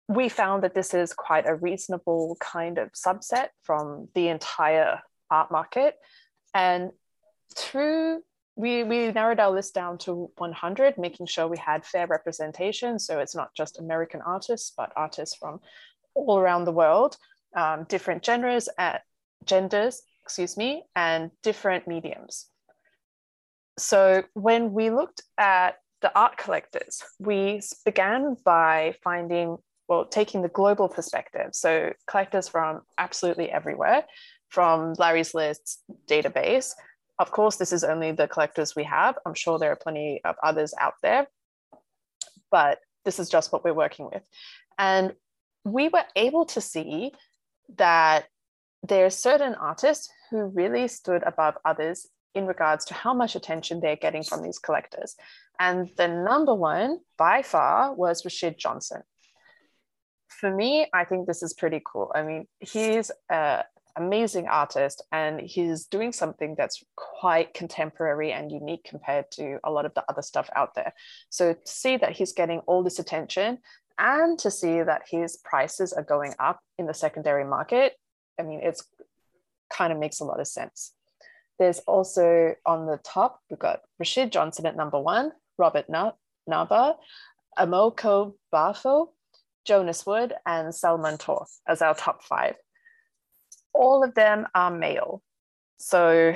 we 0.07 0.29
found 0.29 0.63
that 0.63 0.75
this 0.75 0.93
is 0.93 1.13
quite 1.13 1.47
a 1.47 1.55
reasonable 1.55 2.37
kind 2.39 2.77
of 2.77 2.91
subset 2.91 3.49
from 3.63 4.07
the 4.13 4.27
entire 4.27 4.99
art 5.31 5.51
market. 5.51 5.95
And 6.53 6.91
through 7.55 8.21
we, 8.55 8.83
we 8.83 9.11
narrowed 9.11 9.39
our 9.39 9.51
list 9.51 9.73
down 9.73 9.97
to 9.99 10.29
100, 10.37 10.97
making 10.97 11.25
sure 11.25 11.47
we 11.47 11.57
had 11.57 11.85
fair 11.85 12.07
representation. 12.07 12.99
So 12.99 13.19
it's 13.19 13.35
not 13.35 13.53
just 13.55 13.79
American 13.79 14.21
artists, 14.21 14.73
but 14.75 14.91
artists 14.95 15.35
from 15.35 15.59
all 16.13 16.37
around 16.37 16.65
the 16.65 16.71
world, 16.71 17.17
um, 17.55 17.85
different 17.87 18.25
genres, 18.25 18.67
at 18.77 18.95
uh, 18.95 18.99
genders, 19.45 20.01
excuse 20.23 20.57
me, 20.57 20.83
and 20.95 21.31
different 21.41 21.87
mediums 21.87 22.51
so 23.77 24.23
when 24.33 24.73
we 24.73 24.89
looked 24.89 25.23
at 25.37 25.77
the 26.01 26.15
art 26.17 26.37
collectors, 26.37 27.03
we 27.19 27.61
began 27.85 28.35
by 28.43 28.95
finding, 29.03 29.57
well, 29.87 30.05
taking 30.05 30.41
the 30.41 30.49
global 30.49 30.87
perspective. 30.87 31.49
So 31.53 31.93
collectors 32.07 32.47
from 32.47 32.81
absolutely 32.97 33.51
everywhere, 33.51 34.05
from 34.49 34.93
Larry's 34.97 35.33
List 35.33 35.83
database. 36.07 36.71
Of 37.21 37.29
course, 37.29 37.57
this 37.57 37.71
is 37.71 37.83
only 37.83 38.13
the 38.13 38.27
collectors 38.27 38.75
we 38.75 38.83
have. 38.85 39.15
I'm 39.27 39.35
sure 39.35 39.59
there 39.59 39.71
are 39.71 39.75
plenty 39.75 40.21
of 40.25 40.37
others 40.41 40.73
out 40.79 40.95
there, 41.03 41.27
but 42.49 42.79
this 43.05 43.19
is 43.19 43.29
just 43.29 43.53
what 43.53 43.63
we're 43.63 43.75
working 43.75 44.09
with. 44.11 44.23
And 44.79 45.13
we 45.63 45.89
were 45.89 46.05
able 46.15 46.45
to 46.45 46.59
see 46.59 47.11
that 47.77 48.25
there 48.81 49.05
are 49.05 49.11
certain 49.11 49.53
artists 49.53 50.09
who 50.31 50.45
really 50.45 50.87
stood 50.87 51.21
above 51.21 51.59
others 51.63 52.07
in 52.33 52.47
regards 52.47 52.85
to 52.85 52.95
how 52.95 53.13
much 53.13 53.35
attention 53.35 53.81
they're 53.81 53.95
getting 53.95 54.23
from 54.23 54.41
these 54.41 54.57
collectors. 54.57 55.15
And 55.59 55.91
the 55.97 56.07
number 56.07 56.55
one 56.55 57.01
by 57.19 57.43
far 57.43 57.93
was 57.93 58.25
Rashid 58.25 58.57
Johnson. 58.57 59.03
For 60.27 60.49
me, 60.49 60.87
I 60.91 61.05
think 61.05 61.27
this 61.27 61.43
is 61.43 61.53
pretty 61.53 61.83
cool. 61.85 62.11
I 62.15 62.23
mean, 62.23 62.47
he's 62.59 63.11
an 63.29 63.61
amazing 63.95 64.47
artist 64.47 65.03
and 65.11 65.39
he's 65.41 65.85
doing 65.85 66.11
something 66.11 66.55
that's 66.57 66.83
quite 66.95 67.53
contemporary 67.53 68.31
and 68.31 68.51
unique 68.51 68.83
compared 68.83 69.29
to 69.31 69.59
a 69.63 69.71
lot 69.71 69.85
of 69.85 69.93
the 69.93 70.03
other 70.09 70.21
stuff 70.21 70.49
out 70.55 70.75
there. 70.75 70.93
So 71.29 71.53
to 71.53 71.59
see 71.65 71.97
that 71.97 72.13
he's 72.13 72.33
getting 72.33 72.59
all 72.59 72.83
this 72.83 72.99
attention 72.99 73.59
and 73.97 74.39
to 74.39 74.49
see 74.49 74.81
that 74.81 75.03
his 75.09 75.37
prices 75.37 75.93
are 75.93 76.03
going 76.03 76.33
up 76.39 76.59
in 76.77 76.85
the 76.85 76.93
secondary 76.93 77.45
market, 77.45 77.93
I 78.39 78.43
mean, 78.43 78.61
it's 78.63 78.83
kind 79.71 79.93
of 79.93 79.99
makes 79.99 80.19
a 80.19 80.25
lot 80.25 80.39
of 80.39 80.47
sense. 80.47 80.93
There's 81.59 81.79
also 81.79 82.55
on 82.65 82.87
the 82.87 82.99
top, 83.03 83.39
we've 83.49 83.59
got 83.59 83.81
Rashid 83.99 84.31
Johnson 84.31 84.65
at 84.65 84.75
number 84.75 84.99
one, 84.99 85.31
Robert 85.57 85.85
Nava, 85.87 86.95
Amoako 87.57 88.33
Boafo, 88.51 89.09
Jonas 89.63 90.05
Wood, 90.05 90.33
and 90.45 90.73
Salman 90.73 91.19
Toor 91.19 91.45
as 91.67 91.83
our 91.83 91.93
top 91.93 92.23
five. 92.23 92.55
All 93.73 94.03
of 94.03 94.13
them 94.15 94.47
are 94.53 94.71
male. 94.71 95.21
So 95.79 96.35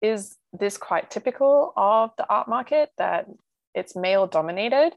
is 0.00 0.36
this 0.52 0.76
quite 0.76 1.10
typical 1.10 1.72
of 1.76 2.10
the 2.16 2.28
art 2.28 2.48
market 2.48 2.90
that 2.98 3.26
it's 3.74 3.96
male 3.96 4.26
dominated? 4.26 4.94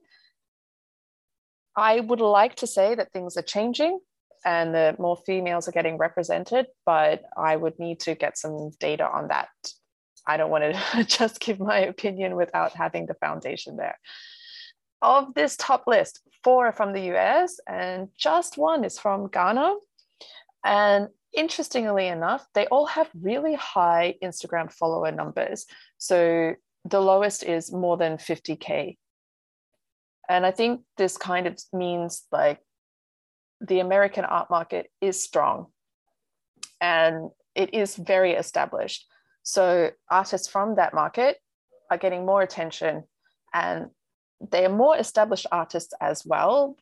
I 1.75 1.99
would 1.99 2.19
like 2.19 2.55
to 2.55 2.67
say 2.67 2.95
that 2.95 3.11
things 3.11 3.37
are 3.37 3.41
changing 3.41 3.99
and 4.45 4.73
the 4.73 4.95
more 4.99 5.17
females 5.17 5.67
are 5.67 5.71
getting 5.71 5.97
represented, 5.97 6.67
but 6.85 7.23
I 7.37 7.55
would 7.55 7.79
need 7.79 7.99
to 8.01 8.15
get 8.15 8.37
some 8.37 8.71
data 8.79 9.07
on 9.07 9.29
that. 9.29 9.49
I 10.27 10.37
don't 10.37 10.51
want 10.51 10.63
to 10.63 11.03
just 11.17 11.39
give 11.39 11.59
my 11.59 11.79
opinion 11.79 12.35
without 12.35 12.73
having 12.73 13.05
the 13.05 13.13
foundation 13.15 13.77
there. 13.77 13.97
Of 15.01 15.33
this 15.33 15.55
top 15.57 15.83
list, 15.87 16.21
four 16.43 16.67
are 16.67 16.73
from 16.73 16.93
the 16.93 17.15
US 17.15 17.59
and 17.67 18.09
just 18.17 18.57
one 18.57 18.83
is 18.83 18.99
from 18.99 19.29
Ghana. 19.29 19.73
And 20.63 21.07
interestingly 21.33 22.07
enough, 22.07 22.45
they 22.53 22.67
all 22.67 22.85
have 22.87 23.09
really 23.19 23.55
high 23.55 24.15
Instagram 24.23 24.71
follower 24.71 25.11
numbers. 25.11 25.65
So 25.97 26.55
the 26.85 27.01
lowest 27.01 27.43
is 27.43 27.71
more 27.71 27.97
than 27.97 28.17
50K. 28.17 28.97
And 30.29 30.45
I 30.45 30.51
think 30.51 30.81
this 30.97 31.17
kind 31.17 31.47
of 31.47 31.59
means 31.73 32.23
like 32.31 32.59
the 33.59 33.79
American 33.79 34.25
art 34.25 34.49
market 34.49 34.89
is 35.01 35.21
strong 35.21 35.67
and 36.79 37.29
it 37.53 37.73
is 37.73 37.95
very 37.95 38.33
established. 38.33 39.05
So 39.43 39.91
artists 40.09 40.47
from 40.47 40.75
that 40.75 40.93
market 40.93 41.37
are 41.89 41.97
getting 41.97 42.25
more 42.25 42.41
attention 42.41 43.03
and 43.53 43.87
they 44.49 44.65
are 44.65 44.69
more 44.69 44.97
established 44.97 45.45
artists 45.51 45.93
as 46.01 46.25
well, 46.25 46.75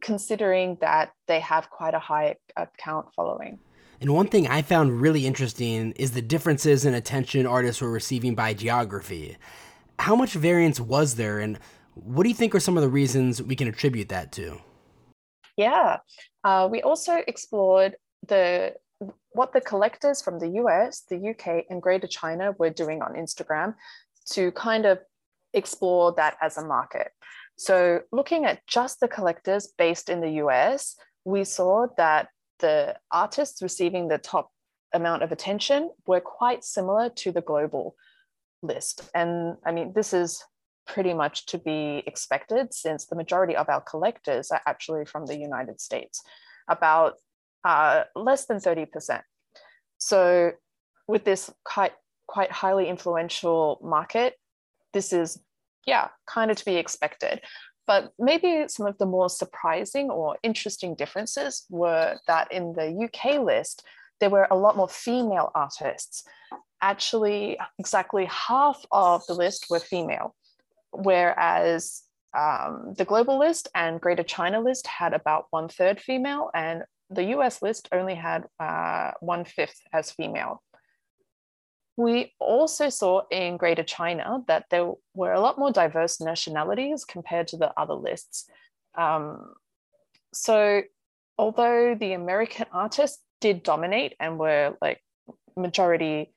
considering 0.00 0.78
that 0.80 1.10
they 1.26 1.40
have 1.40 1.68
quite 1.68 1.94
a 1.94 1.98
high 1.98 2.36
account 2.56 3.12
following. 3.14 3.58
And 4.00 4.12
one 4.12 4.26
thing 4.26 4.46
I 4.46 4.62
found 4.62 5.00
really 5.00 5.26
interesting 5.26 5.92
is 5.92 6.12
the 6.12 6.22
differences 6.22 6.84
in 6.84 6.94
attention 6.94 7.46
artists 7.46 7.80
were 7.80 7.90
receiving 7.90 8.34
by 8.34 8.54
geography. 8.54 9.36
How 9.98 10.16
much 10.16 10.32
variance 10.32 10.80
was 10.80 11.14
there, 11.14 11.38
and 11.38 11.58
what 11.94 12.24
do 12.24 12.28
you 12.28 12.34
think 12.34 12.54
are 12.54 12.60
some 12.60 12.76
of 12.76 12.82
the 12.82 12.88
reasons 12.88 13.40
we 13.42 13.56
can 13.56 13.68
attribute 13.68 14.08
that 14.08 14.32
to? 14.32 14.58
Yeah, 15.56 15.98
uh, 16.42 16.68
we 16.70 16.82
also 16.82 17.22
explored 17.26 17.96
the 18.26 18.74
what 19.30 19.52
the 19.52 19.60
collectors 19.60 20.22
from 20.22 20.38
the 20.38 20.48
US, 20.60 21.02
the 21.08 21.30
UK, 21.30 21.66
and 21.68 21.82
Greater 21.82 22.06
China 22.06 22.54
were 22.58 22.70
doing 22.70 23.02
on 23.02 23.14
Instagram 23.14 23.74
to 24.30 24.52
kind 24.52 24.86
of 24.86 25.00
explore 25.52 26.12
that 26.16 26.36
as 26.40 26.56
a 26.56 26.64
market. 26.64 27.12
So, 27.56 28.00
looking 28.12 28.44
at 28.44 28.66
just 28.66 29.00
the 29.00 29.08
collectors 29.08 29.68
based 29.78 30.08
in 30.08 30.20
the 30.20 30.42
US, 30.44 30.96
we 31.24 31.44
saw 31.44 31.86
that 31.96 32.28
the 32.64 32.96
artists 33.10 33.60
receiving 33.60 34.08
the 34.08 34.16
top 34.16 34.50
amount 34.94 35.22
of 35.22 35.30
attention 35.30 35.90
were 36.06 36.20
quite 36.20 36.64
similar 36.64 37.10
to 37.10 37.30
the 37.30 37.42
global 37.42 37.94
list. 38.62 39.02
And 39.14 39.58
I 39.66 39.70
mean, 39.70 39.92
this 39.92 40.14
is 40.14 40.42
pretty 40.86 41.12
much 41.12 41.44
to 41.46 41.58
be 41.58 42.02
expected 42.06 42.72
since 42.72 43.04
the 43.04 43.16
majority 43.16 43.54
of 43.54 43.68
our 43.68 43.82
collectors 43.82 44.50
are 44.50 44.62
actually 44.66 45.04
from 45.04 45.26
the 45.26 45.36
United 45.36 45.78
States, 45.78 46.22
about 46.66 47.14
uh, 47.64 48.04
less 48.16 48.46
than 48.46 48.56
30%. 48.56 49.20
So 49.98 50.52
with 51.06 51.24
this 51.24 51.52
quite, 51.64 51.92
quite 52.26 52.50
highly 52.50 52.88
influential 52.88 53.78
market, 53.82 54.38
this 54.94 55.12
is, 55.12 55.38
yeah, 55.86 56.08
kind 56.26 56.50
of 56.50 56.56
to 56.56 56.64
be 56.64 56.76
expected. 56.76 57.42
But 57.86 58.12
maybe 58.18 58.64
some 58.68 58.86
of 58.86 58.98
the 58.98 59.06
more 59.06 59.28
surprising 59.28 60.10
or 60.10 60.36
interesting 60.42 60.94
differences 60.94 61.64
were 61.68 62.16
that 62.26 62.50
in 62.50 62.72
the 62.72 63.04
UK 63.04 63.40
list, 63.42 63.84
there 64.20 64.30
were 64.30 64.46
a 64.50 64.56
lot 64.56 64.76
more 64.76 64.88
female 64.88 65.50
artists. 65.54 66.24
Actually, 66.80 67.58
exactly 67.78 68.26
half 68.26 68.84
of 68.90 69.26
the 69.26 69.34
list 69.34 69.66
were 69.70 69.80
female, 69.80 70.34
whereas 70.92 72.02
um, 72.36 72.94
the 72.96 73.04
global 73.04 73.38
list 73.38 73.68
and 73.74 74.00
Greater 74.00 74.22
China 74.22 74.60
list 74.60 74.86
had 74.86 75.14
about 75.14 75.46
one 75.50 75.68
third 75.68 76.00
female, 76.00 76.50
and 76.54 76.82
the 77.10 77.24
US 77.36 77.62
list 77.62 77.88
only 77.92 78.14
had 78.14 78.44
uh, 78.58 79.12
one 79.20 79.44
fifth 79.44 79.80
as 79.92 80.10
female. 80.10 80.62
We 81.96 82.32
also 82.40 82.88
saw 82.88 83.22
in 83.30 83.56
Greater 83.56 83.84
China 83.84 84.42
that 84.48 84.66
there 84.70 84.92
were 85.14 85.32
a 85.32 85.40
lot 85.40 85.58
more 85.58 85.70
diverse 85.70 86.20
nationalities 86.20 87.04
compared 87.04 87.48
to 87.48 87.56
the 87.56 87.72
other 87.78 87.94
lists. 87.94 88.48
Um, 88.96 89.54
so, 90.32 90.82
although 91.38 91.94
the 91.94 92.14
American 92.14 92.66
artists 92.72 93.22
did 93.40 93.62
dominate 93.62 94.14
and 94.18 94.38
were 94.38 94.76
like 94.82 95.00
majority 95.56 96.32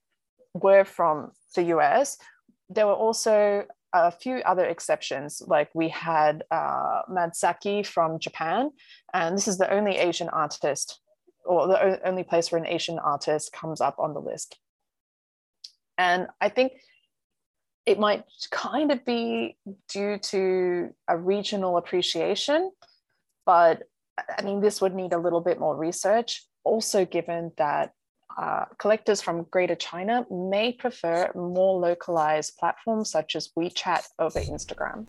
were 0.53 0.83
from 0.83 1.31
the 1.55 1.63
US, 1.75 2.17
there 2.69 2.85
were 2.85 2.93
also 2.93 3.65
a 3.93 4.11
few 4.11 4.37
other 4.45 4.65
exceptions. 4.65 5.41
Like 5.45 5.69
we 5.73 5.89
had 5.89 6.43
uh, 6.51 7.01
Madsaki 7.09 7.85
from 7.85 8.19
Japan, 8.19 8.71
and 9.13 9.35
this 9.35 9.47
is 9.47 9.57
the 9.57 9.71
only 9.73 9.97
Asian 9.97 10.29
artist, 10.29 10.99
or 11.45 11.67
the 11.67 12.07
only 12.07 12.23
place 12.23 12.51
where 12.51 12.61
an 12.61 12.67
Asian 12.67 12.99
artist 12.99 13.53
comes 13.53 13.81
up 13.81 13.95
on 13.99 14.13
the 14.13 14.19
list. 14.19 14.57
And 15.97 16.27
I 16.41 16.49
think 16.49 16.73
it 17.85 17.99
might 17.99 18.23
kind 18.51 18.91
of 18.91 19.03
be 19.05 19.57
due 19.89 20.17
to 20.17 20.93
a 21.07 21.17
regional 21.17 21.77
appreciation, 21.77 22.71
but 23.45 23.83
I 24.37 24.41
mean, 24.41 24.61
this 24.61 24.81
would 24.81 24.93
need 24.93 25.13
a 25.13 25.17
little 25.17 25.41
bit 25.41 25.59
more 25.59 25.75
research. 25.75 26.45
Also, 26.63 27.05
given 27.05 27.51
that 27.57 27.93
uh, 28.37 28.65
collectors 28.77 29.21
from 29.21 29.43
Greater 29.49 29.75
China 29.75 30.25
may 30.29 30.71
prefer 30.71 31.31
more 31.33 31.79
localized 31.79 32.57
platforms 32.57 33.09
such 33.09 33.35
as 33.35 33.49
WeChat 33.57 34.03
over 34.19 34.39
Instagram. 34.39 35.07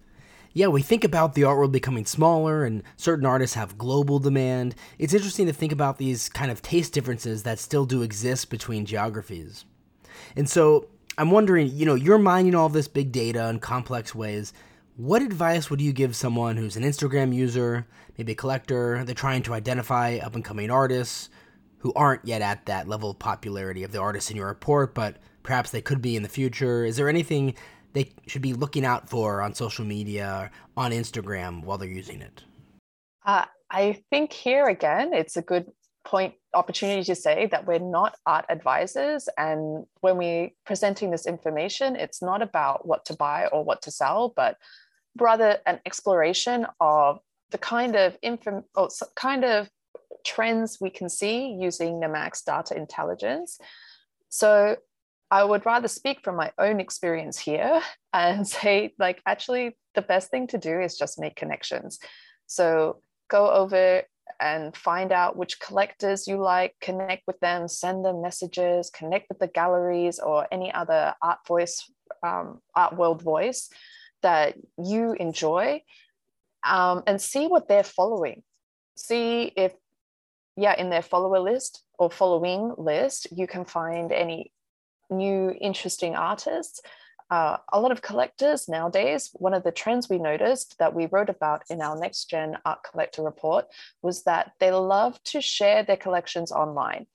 Yeah, 0.54 0.68
we 0.68 0.82
think 0.82 1.04
about 1.04 1.34
the 1.34 1.44
art 1.44 1.58
world 1.58 1.72
becoming 1.72 2.06
smaller 2.06 2.64
and 2.64 2.82
certain 2.96 3.26
artists 3.26 3.54
have 3.54 3.76
global 3.76 4.18
demand. 4.18 4.74
It's 4.98 5.12
interesting 5.12 5.46
to 5.46 5.52
think 5.52 5.72
about 5.72 5.98
these 5.98 6.28
kind 6.28 6.50
of 6.50 6.62
taste 6.62 6.94
differences 6.94 7.42
that 7.42 7.58
still 7.58 7.84
do 7.84 8.02
exist 8.02 8.50
between 8.50 8.86
geographies. 8.86 9.66
And 10.36 10.48
so 10.48 10.88
I'm 11.16 11.30
wondering, 11.30 11.70
you 11.72 11.86
know, 11.86 11.94
you're 11.94 12.18
mining 12.18 12.54
all 12.54 12.68
this 12.68 12.88
big 12.88 13.12
data 13.12 13.48
in 13.48 13.58
complex 13.58 14.14
ways. 14.14 14.52
What 14.96 15.22
advice 15.22 15.70
would 15.70 15.80
you 15.80 15.92
give 15.92 16.16
someone 16.16 16.56
who's 16.56 16.76
an 16.76 16.82
Instagram 16.82 17.34
user, 17.34 17.86
maybe 18.16 18.32
a 18.32 18.34
collector, 18.34 19.04
they're 19.04 19.14
trying 19.14 19.42
to 19.44 19.54
identify 19.54 20.18
up 20.22 20.34
and 20.34 20.44
coming 20.44 20.70
artists 20.70 21.28
who 21.78 21.92
aren't 21.94 22.24
yet 22.24 22.42
at 22.42 22.66
that 22.66 22.88
level 22.88 23.10
of 23.10 23.18
popularity 23.18 23.84
of 23.84 23.92
the 23.92 24.00
artists 24.00 24.30
in 24.30 24.36
your 24.36 24.48
report, 24.48 24.94
but 24.94 25.16
perhaps 25.42 25.70
they 25.70 25.80
could 25.80 26.02
be 26.02 26.16
in 26.16 26.22
the 26.22 26.28
future? 26.28 26.84
Is 26.84 26.96
there 26.96 27.08
anything 27.08 27.54
they 27.92 28.12
should 28.26 28.42
be 28.42 28.52
looking 28.52 28.84
out 28.84 29.08
for 29.08 29.40
on 29.40 29.54
social 29.54 29.84
media, 29.84 30.50
on 30.76 30.90
Instagram 30.90 31.64
while 31.64 31.78
they're 31.78 31.88
using 31.88 32.20
it? 32.20 32.42
Uh, 33.24 33.44
I 33.70 34.02
think 34.10 34.32
here 34.32 34.66
again, 34.66 35.12
it's 35.14 35.36
a 35.36 35.42
good 35.42 35.66
point 36.04 36.34
opportunity 36.54 37.04
to 37.04 37.14
say 37.14 37.46
that 37.46 37.66
we're 37.66 37.78
not 37.78 38.16
art 38.24 38.46
advisors 38.48 39.28
and 39.36 39.84
when 40.00 40.16
we're 40.16 40.50
presenting 40.64 41.10
this 41.10 41.26
information 41.26 41.94
it's 41.94 42.22
not 42.22 42.40
about 42.40 42.86
what 42.86 43.04
to 43.04 43.14
buy 43.14 43.46
or 43.48 43.62
what 43.62 43.82
to 43.82 43.90
sell 43.90 44.32
but 44.34 44.56
rather 45.18 45.58
an 45.66 45.80
exploration 45.84 46.66
of 46.80 47.18
the 47.50 47.58
kind 47.58 47.96
of 47.96 48.16
inform 48.22 48.64
or 48.74 48.88
kind 49.14 49.44
of 49.44 49.68
trends 50.24 50.78
we 50.80 50.90
can 50.90 51.08
see 51.08 51.56
using 51.58 52.00
NAMAC's 52.00 52.42
data 52.42 52.76
intelligence. 52.76 53.58
So 54.28 54.76
I 55.30 55.44
would 55.44 55.66
rather 55.66 55.88
speak 55.88 56.20
from 56.22 56.36
my 56.36 56.52
own 56.58 56.80
experience 56.80 57.38
here 57.38 57.82
and 58.12 58.46
say, 58.46 58.94
like, 58.98 59.22
actually, 59.26 59.76
the 59.94 60.02
best 60.02 60.30
thing 60.30 60.46
to 60.48 60.58
do 60.58 60.80
is 60.80 60.98
just 60.98 61.18
make 61.18 61.36
connections. 61.36 61.98
So 62.46 63.00
go 63.28 63.50
over 63.50 64.02
and 64.40 64.76
find 64.76 65.12
out 65.12 65.36
which 65.36 65.60
collectors 65.60 66.26
you 66.26 66.36
like, 66.36 66.74
connect 66.80 67.26
with 67.26 67.38
them, 67.40 67.68
send 67.68 68.04
them 68.04 68.22
messages, 68.22 68.90
connect 68.90 69.28
with 69.28 69.38
the 69.38 69.48
galleries 69.48 70.18
or 70.18 70.46
any 70.52 70.72
other 70.72 71.14
art 71.22 71.38
voice, 71.46 71.90
um, 72.22 72.60
art 72.74 72.96
world 72.96 73.22
voice 73.22 73.70
that 74.22 74.54
you 74.76 75.14
enjoy, 75.14 75.82
um, 76.64 77.02
and 77.06 77.20
see 77.20 77.46
what 77.46 77.68
they're 77.68 77.84
following. 77.84 78.42
See 78.96 79.52
if 79.56 79.74
yeah, 80.58 80.74
in 80.76 80.90
their 80.90 81.02
follower 81.02 81.38
list 81.38 81.84
or 82.00 82.10
following 82.10 82.74
list, 82.76 83.28
you 83.30 83.46
can 83.46 83.64
find 83.64 84.10
any 84.10 84.50
new 85.08 85.54
interesting 85.60 86.16
artists. 86.16 86.80
Uh, 87.30 87.58
a 87.72 87.80
lot 87.80 87.92
of 87.92 88.00
collectors 88.00 88.68
nowadays, 88.68 89.30
one 89.34 89.52
of 89.52 89.62
the 89.62 89.72
trends 89.72 90.08
we 90.08 90.18
noticed 90.18 90.78
that 90.78 90.94
we 90.94 91.06
wrote 91.06 91.28
about 91.28 91.62
in 91.68 91.82
our 91.82 91.98
next 91.98 92.30
gen 92.30 92.56
art 92.64 92.78
collector 92.90 93.22
report 93.22 93.66
was 94.00 94.22
that 94.24 94.52
they 94.60 94.70
love 94.70 95.22
to 95.24 95.40
share 95.40 95.82
their 95.82 95.96
collections 95.96 96.50
online. 96.50 97.06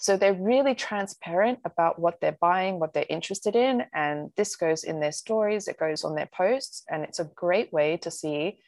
So 0.00 0.16
they're 0.16 0.32
really 0.32 0.74
transparent 0.74 1.58
about 1.64 1.98
what 1.98 2.20
they're 2.20 2.38
buying, 2.40 2.78
what 2.78 2.94
they're 2.94 3.04
interested 3.10 3.56
in. 3.56 3.84
And 3.92 4.30
this 4.36 4.54
goes 4.56 4.84
in 4.84 5.00
their 5.00 5.12
stories, 5.12 5.68
it 5.68 5.78
goes 5.78 6.04
on 6.04 6.14
their 6.14 6.30
posts. 6.32 6.84
And 6.88 7.02
it's 7.02 7.18
a 7.18 7.30
great 7.34 7.72
way 7.72 7.96
to 7.98 8.10
see 8.10 8.60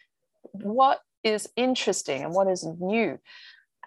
what 0.52 1.00
is 1.22 1.48
interesting 1.56 2.24
and 2.24 2.34
what 2.34 2.48
is 2.48 2.66
new. 2.80 3.18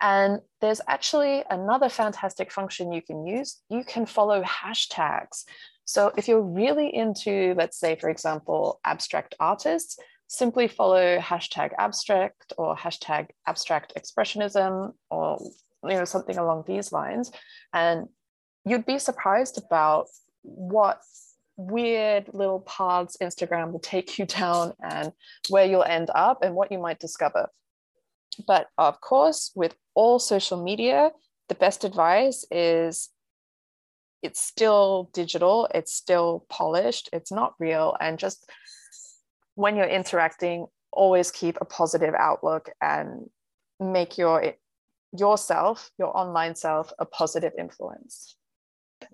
And 0.01 0.39
there's 0.61 0.81
actually 0.87 1.43
another 1.49 1.89
fantastic 1.89 2.51
function 2.51 2.91
you 2.91 3.01
can 3.01 3.27
use. 3.27 3.61
You 3.69 3.83
can 3.83 4.05
follow 4.05 4.41
hashtags. 4.41 5.43
So 5.85 6.11
if 6.17 6.27
you're 6.27 6.41
really 6.41 6.93
into, 6.93 7.53
let's 7.57 7.77
say, 7.77 7.95
for 7.95 8.09
example, 8.09 8.79
abstract 8.85 9.35
artists, 9.39 9.97
simply 10.27 10.67
follow 10.67 11.19
hashtag 11.19 11.71
abstract 11.77 12.53
or 12.57 12.75
hashtag 12.75 13.27
abstract 13.45 13.93
expressionism 13.95 14.93
or 15.11 15.37
you 15.83 15.95
know 15.95 16.05
something 16.05 16.37
along 16.37 16.63
these 16.65 16.91
lines. 16.91 17.31
And 17.73 18.07
you'd 18.65 18.85
be 18.85 18.99
surprised 18.99 19.57
about 19.63 20.07
what 20.41 21.01
weird 21.55 22.29
little 22.33 22.61
paths 22.61 23.17
Instagram 23.21 23.71
will 23.71 23.79
take 23.79 24.17
you 24.17 24.25
down 24.25 24.73
and 24.81 25.11
where 25.49 25.65
you'll 25.65 25.83
end 25.83 26.09
up 26.15 26.43
and 26.43 26.55
what 26.55 26.71
you 26.71 26.79
might 26.79 26.99
discover. 26.99 27.49
But 28.47 28.67
of 28.77 29.01
course, 29.01 29.51
with 29.55 29.75
all 29.93 30.17
social 30.19 30.63
media, 30.63 31.11
the 31.49 31.55
best 31.55 31.83
advice 31.83 32.45
is 32.49 33.09
it's 34.23 34.41
still 34.41 35.09
digital, 35.13 35.67
it's 35.73 35.93
still 35.93 36.45
polished, 36.49 37.09
it's 37.13 37.31
not 37.31 37.53
real. 37.59 37.95
And 37.99 38.17
just 38.17 38.49
when 39.55 39.75
you're 39.75 39.85
interacting, 39.85 40.67
always 40.91 41.29
keep 41.31 41.57
a 41.59 41.65
positive 41.65 42.13
outlook 42.17 42.69
and 42.81 43.29
make 43.79 44.17
your 44.17 44.53
yourself, 45.15 45.91
your 45.99 46.15
online 46.17 46.55
self, 46.55 46.91
a 46.97 47.05
positive 47.05 47.53
influence. 47.59 48.35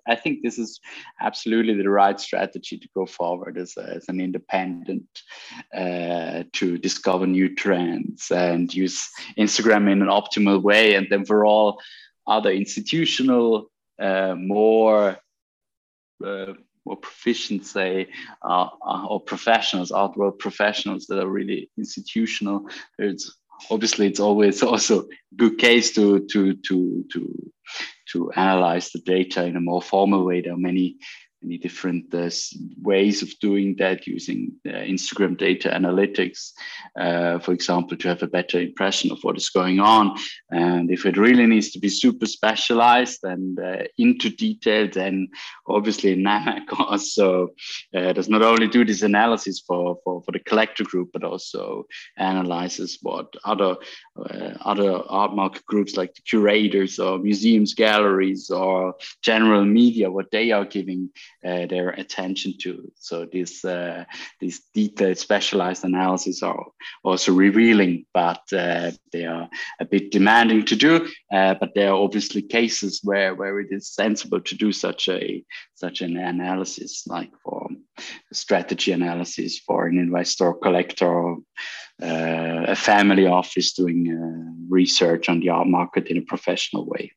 I 0.07 0.15
think 0.15 0.43
this 0.43 0.59
is 0.59 0.79
absolutely 1.19 1.73
the 1.73 1.89
right 1.89 2.19
strategy 2.19 2.77
to 2.77 2.87
go 2.95 3.05
forward 3.05 3.57
as, 3.57 3.75
a, 3.77 3.95
as 3.95 4.07
an 4.07 4.21
independent 4.21 5.07
uh, 5.73 6.43
to 6.53 6.77
discover 6.77 7.25
new 7.27 7.53
trends 7.55 8.31
and 8.31 8.73
use 8.73 9.09
Instagram 9.37 9.91
in 9.91 10.01
an 10.01 10.07
optimal 10.07 10.61
way. 10.61 10.93
And 10.93 11.07
then 11.09 11.25
for 11.25 11.45
all 11.45 11.81
other 12.27 12.51
institutional, 12.51 13.71
uh, 13.99 14.35
more 14.35 15.17
uh, 16.25 16.53
more 16.85 16.97
proficient, 16.97 17.65
say, 17.65 18.07
uh, 18.41 18.67
uh, 18.85 19.05
or 19.07 19.21
professionals, 19.21 19.91
world 19.91 20.39
professionals 20.39 21.05
that 21.07 21.19
are 21.19 21.29
really 21.29 21.69
institutional. 21.77 22.67
It's 22.97 23.37
obviously 23.69 24.07
it's 24.07 24.19
always 24.19 24.63
also 24.71 25.07
good 25.35 25.57
case 25.57 25.93
to 25.95 26.25
to 26.31 26.55
to 26.55 27.05
to 27.13 27.51
to 28.11 28.31
analyze 28.31 28.89
the 28.89 28.99
data 28.99 29.45
in 29.45 29.55
a 29.55 29.61
more 29.61 29.81
formal 29.81 30.25
way. 30.25 30.41
There 30.41 30.53
are 30.53 30.57
many 30.57 30.97
many 31.41 31.57
different 31.57 32.13
uh, 32.13 32.29
ways 32.81 33.21
of 33.21 33.29
doing 33.39 33.75
that 33.77 34.05
using 34.07 34.51
uh, 34.67 34.71
Instagram 34.71 35.37
data 35.37 35.69
analytics, 35.69 36.51
uh, 36.99 37.39
for 37.39 37.53
example, 37.53 37.97
to 37.97 38.07
have 38.07 38.23
a 38.23 38.27
better 38.27 38.59
impression 38.59 39.11
of 39.11 39.19
what 39.21 39.37
is 39.37 39.49
going 39.49 39.79
on. 39.79 40.17
And 40.49 40.91
if 40.91 41.05
it 41.05 41.17
really 41.17 41.45
needs 41.45 41.71
to 41.71 41.79
be 41.79 41.89
super 41.89 42.25
specialized 42.25 43.23
and 43.23 43.59
uh, 43.59 43.83
into 43.97 44.29
detail, 44.29 44.89
then 44.91 45.29
obviously 45.67 46.15
NAMAC 46.29 46.63
also 46.77 47.49
uh, 47.95 48.13
does 48.13 48.29
not 48.29 48.41
only 48.41 48.67
do 48.67 48.83
this 48.83 49.01
analysis 49.01 49.61
for, 49.65 49.97
for, 50.03 50.21
for 50.23 50.31
the 50.31 50.39
collector 50.39 50.83
group, 50.83 51.09
but 51.13 51.23
also 51.23 51.85
analyzes 52.17 52.99
what 53.01 53.33
other 53.45 53.75
uh, 54.17 54.53
other 54.61 55.01
art 55.07 55.33
market 55.33 55.65
groups 55.65 55.95
like 55.95 56.13
the 56.13 56.21
curators 56.21 56.99
or 56.99 57.17
museums, 57.19 57.73
galleries, 57.73 58.49
or 58.49 58.95
general 59.21 59.63
media, 59.65 60.11
what 60.11 60.31
they 60.31 60.51
are 60.51 60.65
giving 60.65 61.09
uh, 61.45 61.65
their 61.67 61.89
attention 61.89 62.53
to. 62.59 62.91
So 62.95 63.25
these 63.25 63.63
uh, 63.63 64.05
these 64.39 64.61
detailed 64.73 65.17
specialized 65.17 65.85
analyses 65.85 66.43
are 66.43 66.65
also 67.03 67.33
revealing, 67.33 68.05
but 68.13 68.41
uh, 68.51 68.91
they 69.11 69.25
are 69.25 69.49
a 69.79 69.85
bit 69.85 70.11
demanding 70.11 70.65
to 70.65 70.75
do. 70.75 71.07
Uh, 71.31 71.55
but 71.59 71.73
there 71.75 71.91
are 71.91 72.03
obviously 72.03 72.41
cases 72.41 72.99
where 73.03 73.35
where 73.35 73.59
it 73.59 73.67
is 73.71 73.93
sensible 73.93 74.41
to 74.41 74.55
do 74.55 74.71
such 74.71 75.07
a 75.07 75.43
such 75.75 76.01
an 76.01 76.17
analysis, 76.17 77.07
like 77.07 77.31
for 77.43 77.69
strategy 78.33 78.91
analysis 78.91 79.59
for 79.59 79.87
an 79.87 79.97
investor 79.97 80.53
collector 80.53 81.35
uh, 82.01 82.65
a 82.67 82.75
family 82.75 83.27
office 83.27 83.73
doing 83.73 84.67
research 84.69 85.29
on 85.29 85.39
the 85.39 85.49
art 85.49 85.67
market 85.67 86.07
in 86.07 86.17
a 86.17 86.21
professional 86.21 86.85
way. 86.85 87.11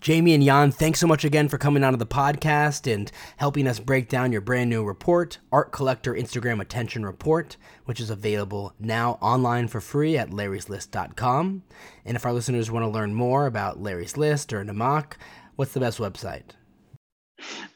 Jamie 0.00 0.32
and 0.32 0.42
Jan, 0.42 0.72
thanks 0.72 0.98
so 0.98 1.06
much 1.06 1.26
again 1.26 1.48
for 1.48 1.58
coming 1.58 1.84
on 1.84 1.92
to 1.92 1.98
the 1.98 2.06
podcast 2.06 2.90
and 2.90 3.12
helping 3.36 3.68
us 3.68 3.78
break 3.78 4.08
down 4.08 4.32
your 4.32 4.40
brand 4.40 4.70
new 4.70 4.82
report, 4.82 5.36
Art 5.52 5.72
Collector 5.72 6.14
Instagram 6.14 6.62
Attention 6.62 7.04
Report, 7.04 7.58
which 7.84 8.00
is 8.00 8.08
available 8.08 8.72
now 8.78 9.18
online 9.20 9.68
for 9.68 9.82
free 9.82 10.16
at 10.16 10.30
larryslist.com. 10.30 11.62
And 12.06 12.16
if 12.16 12.24
our 12.24 12.32
listeners 12.32 12.70
want 12.70 12.84
to 12.84 12.88
learn 12.88 13.12
more 13.12 13.46
about 13.46 13.82
Larry's 13.82 14.16
List 14.16 14.54
or 14.54 14.64
NAMAC, 14.64 15.18
what's 15.56 15.74
the 15.74 15.80
best 15.80 15.98
website? 15.98 16.52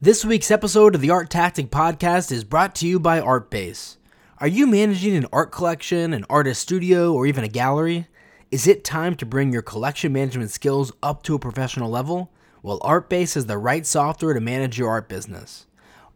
This 0.00 0.24
week's 0.24 0.50
episode 0.50 0.94
of 0.94 1.00
the 1.00 1.10
Art 1.10 1.30
Tactic 1.30 1.70
Podcast 1.70 2.30
is 2.30 2.44
brought 2.44 2.74
to 2.76 2.86
you 2.86 3.00
by 3.00 3.20
ArtBase. 3.20 3.96
Are 4.38 4.46
you 4.46 4.66
managing 4.66 5.16
an 5.16 5.26
art 5.32 5.50
collection, 5.50 6.12
an 6.12 6.24
artist 6.28 6.60
studio, 6.60 7.12
or 7.12 7.26
even 7.26 7.42
a 7.42 7.48
gallery? 7.48 8.06
Is 8.50 8.68
it 8.68 8.84
time 8.84 9.16
to 9.16 9.26
bring 9.26 9.52
your 9.52 9.62
collection 9.62 10.12
management 10.12 10.52
skills 10.52 10.92
up 11.02 11.24
to 11.24 11.34
a 11.34 11.38
professional 11.38 11.90
level? 11.90 12.30
Well, 12.62 12.78
ArtBase 12.80 13.36
is 13.36 13.46
the 13.46 13.58
right 13.58 13.84
software 13.84 14.34
to 14.34 14.40
manage 14.40 14.78
your 14.78 14.88
art 14.88 15.08
business. 15.08 15.66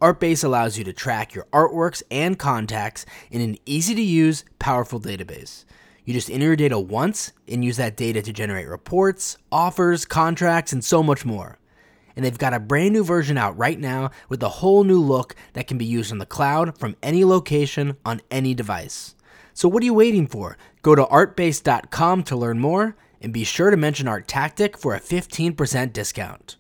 ArtBase 0.01 0.45
allows 0.45 0.79
you 0.79 0.85
to 0.85 0.93
track 0.93 1.35
your 1.35 1.47
artworks 1.53 2.05
and 2.09 2.39
contacts 2.39 3.05
in 3.33 3.41
an 3.41 3.59
easy 3.67 3.97
to 3.97 4.01
use, 4.01 4.45
powerful 4.61 5.01
database. 5.01 5.65
You 6.05 6.15
just 6.15 6.31
enter 6.31 6.47
your 6.47 6.57
data 6.57 6.79
once 6.79 7.33
and 7.49 7.65
use 7.65 7.77
that 7.79 7.97
data 7.97 8.23
to 8.23 8.33
generate 8.33 8.69
reports, 8.69 9.37
offers, 9.51 10.05
contracts, 10.05 10.73
and 10.73 10.85
so 10.85 11.03
much 11.03 11.25
more 11.25 11.59
and 12.17 12.25
they've 12.25 12.37
got 12.37 12.53
a 12.53 12.61
brand 12.61 12.93
new 12.93 13.05
version 13.05 13.39
out 13.39 13.57
right 13.57 13.79
now 13.79 14.11
with 14.29 14.43
a 14.43 14.49
whole 14.49 14.85
new 14.85 15.01
look 15.01 15.35
that 15.55 15.67
can 15.67 15.79
be 15.79 15.85
used 15.85 16.13
on 16.13 16.19
the 16.19 16.27
cloud 16.27 16.77
from 16.77 16.97
any 17.03 17.25
location 17.25 17.97
on 18.05 18.21
any 18.31 18.53
device. 18.53 19.15
So 19.55 19.69
what 19.69 19.83
are 19.83 19.87
you 19.87 19.95
waiting 19.95 20.27
for? 20.27 20.57
Go 20.83 20.95
to 20.95 21.05
artbase.com 21.05 22.23
to 22.25 22.37
learn 22.37 22.59
more 22.59 22.97
and 23.21 23.33
be 23.33 23.45
sure 23.45 23.71
to 23.71 23.77
mention 23.77 24.09
Art 24.09 24.27
Tactic 24.27 24.79
for 24.79 24.95
a 24.95 25.01
15% 25.01 25.93
discount. 25.93 26.57